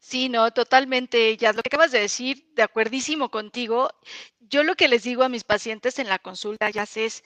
[0.04, 3.90] Sí, no, totalmente, ya lo que acabas de decir, de acuerdísimo contigo.
[4.48, 7.24] Yo lo que les digo a mis pacientes en la consulta, ya es,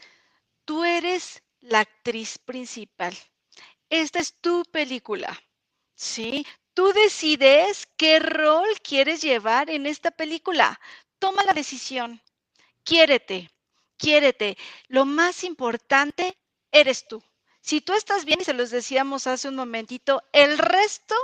[0.65, 3.17] tú eres la actriz principal.
[3.91, 5.37] Esta es tu película,
[5.95, 6.47] ¿sí?
[6.75, 10.81] Tú decides qué rol quieres llevar en esta película.
[11.19, 12.23] Toma la decisión.
[12.85, 13.51] Quiérete,
[13.97, 14.57] quiérete.
[14.87, 16.39] Lo más importante
[16.71, 17.23] eres tú.
[17.61, 21.17] Si tú estás bien, y se los decíamos hace un momentito, el resto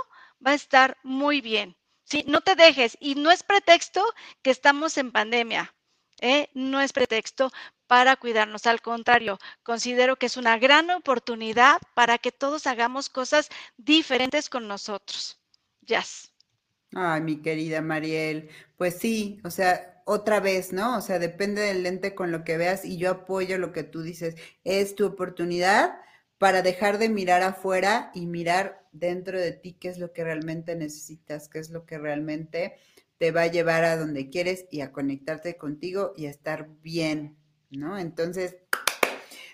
[0.45, 1.77] va a estar muy bien.
[2.03, 2.25] ¿sí?
[2.27, 4.03] No te dejes y no es pretexto
[4.41, 5.73] que estamos en pandemia.
[6.21, 6.49] ¿Eh?
[6.53, 7.51] No es pretexto
[7.87, 8.65] para cuidarnos.
[8.65, 14.67] Al contrario, considero que es una gran oportunidad para que todos hagamos cosas diferentes con
[14.67, 15.39] nosotros.
[15.81, 16.31] Jazz.
[16.93, 20.97] Ay, mi querida Mariel, pues sí, o sea, otra vez, ¿no?
[20.97, 24.01] O sea, depende del lente con lo que veas y yo apoyo lo que tú
[24.01, 24.35] dices.
[24.63, 25.99] Es tu oportunidad
[26.37, 30.75] para dejar de mirar afuera y mirar dentro de ti qué es lo que realmente
[30.75, 32.75] necesitas, qué es lo que realmente
[33.17, 37.37] te va a llevar a donde quieres y a conectarte contigo y a estar bien,
[37.69, 37.97] ¿no?
[37.97, 38.57] Entonces,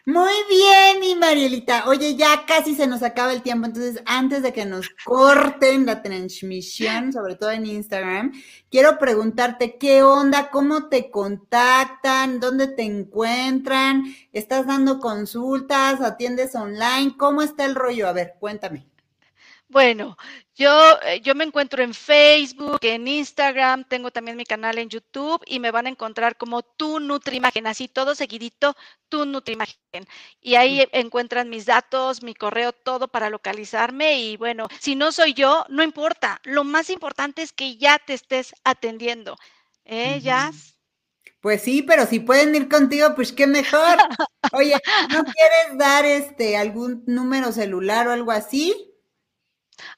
[0.05, 1.87] muy bien, mi Marielita.
[1.87, 6.01] Oye, ya casi se nos acaba el tiempo, entonces antes de que nos corten la
[6.01, 8.31] transmisión, sobre todo en Instagram,
[8.71, 17.15] quiero preguntarte qué onda, cómo te contactan, dónde te encuentran, estás dando consultas, atiendes online,
[17.15, 18.07] ¿cómo está el rollo?
[18.07, 18.90] A ver, cuéntame.
[19.71, 20.17] Bueno,
[20.53, 25.41] yo, eh, yo me encuentro en Facebook, en Instagram, tengo también mi canal en YouTube
[25.45, 28.75] y me van a encontrar como Tu Nutrimagen, así todo seguidito,
[29.07, 29.77] Tu Nutrimagen.
[30.41, 34.19] Y ahí encuentran mis datos, mi correo, todo para localizarme.
[34.19, 36.41] Y bueno, si no soy yo, no importa.
[36.43, 39.37] Lo más importante es que ya te estés atendiendo.
[39.85, 40.75] ¿Eh, Jazz?
[41.39, 43.79] Pues sí, pero si pueden ir contigo, pues qué mejor.
[44.51, 44.75] Oye,
[45.13, 48.90] ¿no quieres dar este algún número celular o algo así?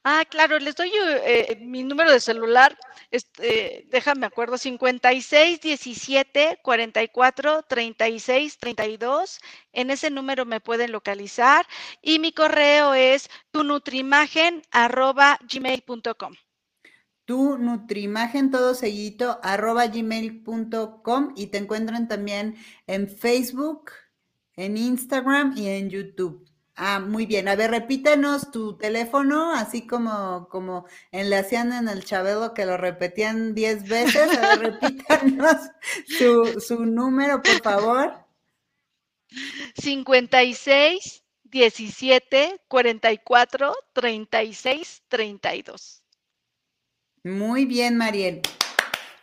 [0.04, 2.78] Ah, claro, les doy eh, mi número de celular,
[3.12, 9.40] este, déjame acuerdo, 56 17 44 36 32.
[9.74, 11.66] En ese número me pueden localizar
[12.02, 16.34] y mi correo es tunutrimagen@gmail.com.
[17.26, 23.92] Tu nutrimagen todo seguido gmail.com y te encuentran también en Facebook,
[24.58, 26.46] en Instagram y en YouTube.
[26.76, 27.48] Ah, muy bien.
[27.48, 33.54] A ver, repítenos tu teléfono, así como, como enlaceando en el Chabelo que lo repetían
[33.54, 34.36] diez veces.
[34.38, 35.56] A ver, repítanos
[36.08, 38.14] su, su número, por favor.
[39.76, 46.04] 56 17 44 36 32.
[47.24, 48.42] Muy bien, Mariel.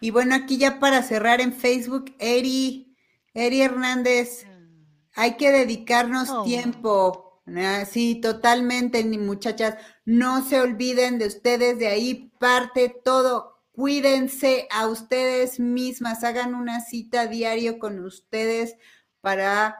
[0.00, 2.96] Y bueno, aquí ya para cerrar en Facebook, Eri,
[3.34, 4.46] Eri Hernández,
[5.14, 6.44] hay que dedicarnos Oh.
[6.44, 7.29] tiempo.
[7.46, 9.76] Ah, Sí, totalmente, ni muchachas.
[10.04, 13.60] No se olviden de ustedes, de ahí parte todo.
[13.72, 18.76] Cuídense a ustedes mismas, hagan una cita diario con ustedes
[19.20, 19.76] para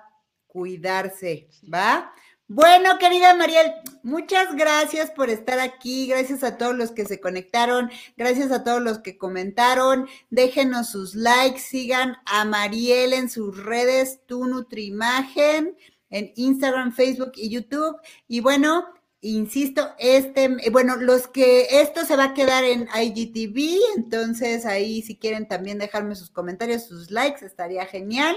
[0.47, 2.13] cuidarse, ¿va?
[2.53, 7.93] Bueno, querida Mariel, muchas gracias por estar aquí, gracias a todos los que se conectaron,
[8.17, 14.21] gracias a todos los que comentaron, déjenos sus likes, sigan a Mariel en sus redes,
[14.27, 15.77] tu Nutrimagen,
[16.11, 17.97] en Instagram, Facebook y YouTube.
[18.29, 18.85] Y bueno,
[19.21, 25.17] insisto, este, bueno, los que esto se va a quedar en IGTV, entonces ahí si
[25.17, 28.37] quieren también dejarme sus comentarios, sus likes, estaría genial.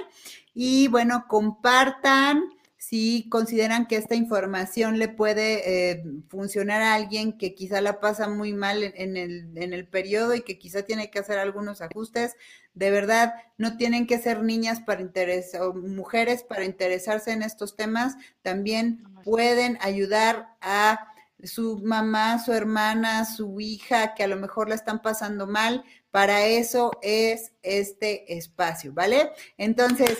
[0.54, 2.44] Y bueno, compartan
[2.90, 8.28] si consideran que esta información le puede eh, funcionar a alguien que quizá la pasa
[8.28, 11.82] muy mal en, en el, en el periodo y que quizá tiene que hacer algunos
[11.82, 12.36] ajustes.
[12.74, 17.78] De verdad, no tienen que ser niñas para interesar o mujeres para interesarse en estos
[17.78, 18.18] temas.
[18.42, 21.08] También pueden ayudar a
[21.42, 25.86] su mamá, su hermana, su hija, que a lo mejor la están pasando mal.
[26.12, 29.32] Para eso es este espacio, ¿vale?
[29.58, 30.20] Entonces,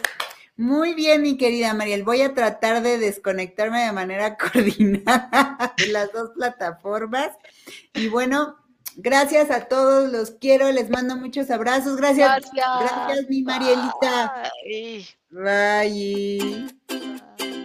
[0.56, 2.04] muy bien, mi querida Mariel.
[2.04, 7.30] Voy a tratar de desconectarme de manera coordinada de las dos plataformas.
[7.94, 8.58] Y bueno,
[8.96, 11.98] gracias a todos, los quiero, les mando muchos abrazos.
[11.98, 12.66] Gracias, Gracias.
[12.80, 14.52] gracias, mi Marielita.
[14.64, 15.08] Bye.
[15.32, 17.63] Bye.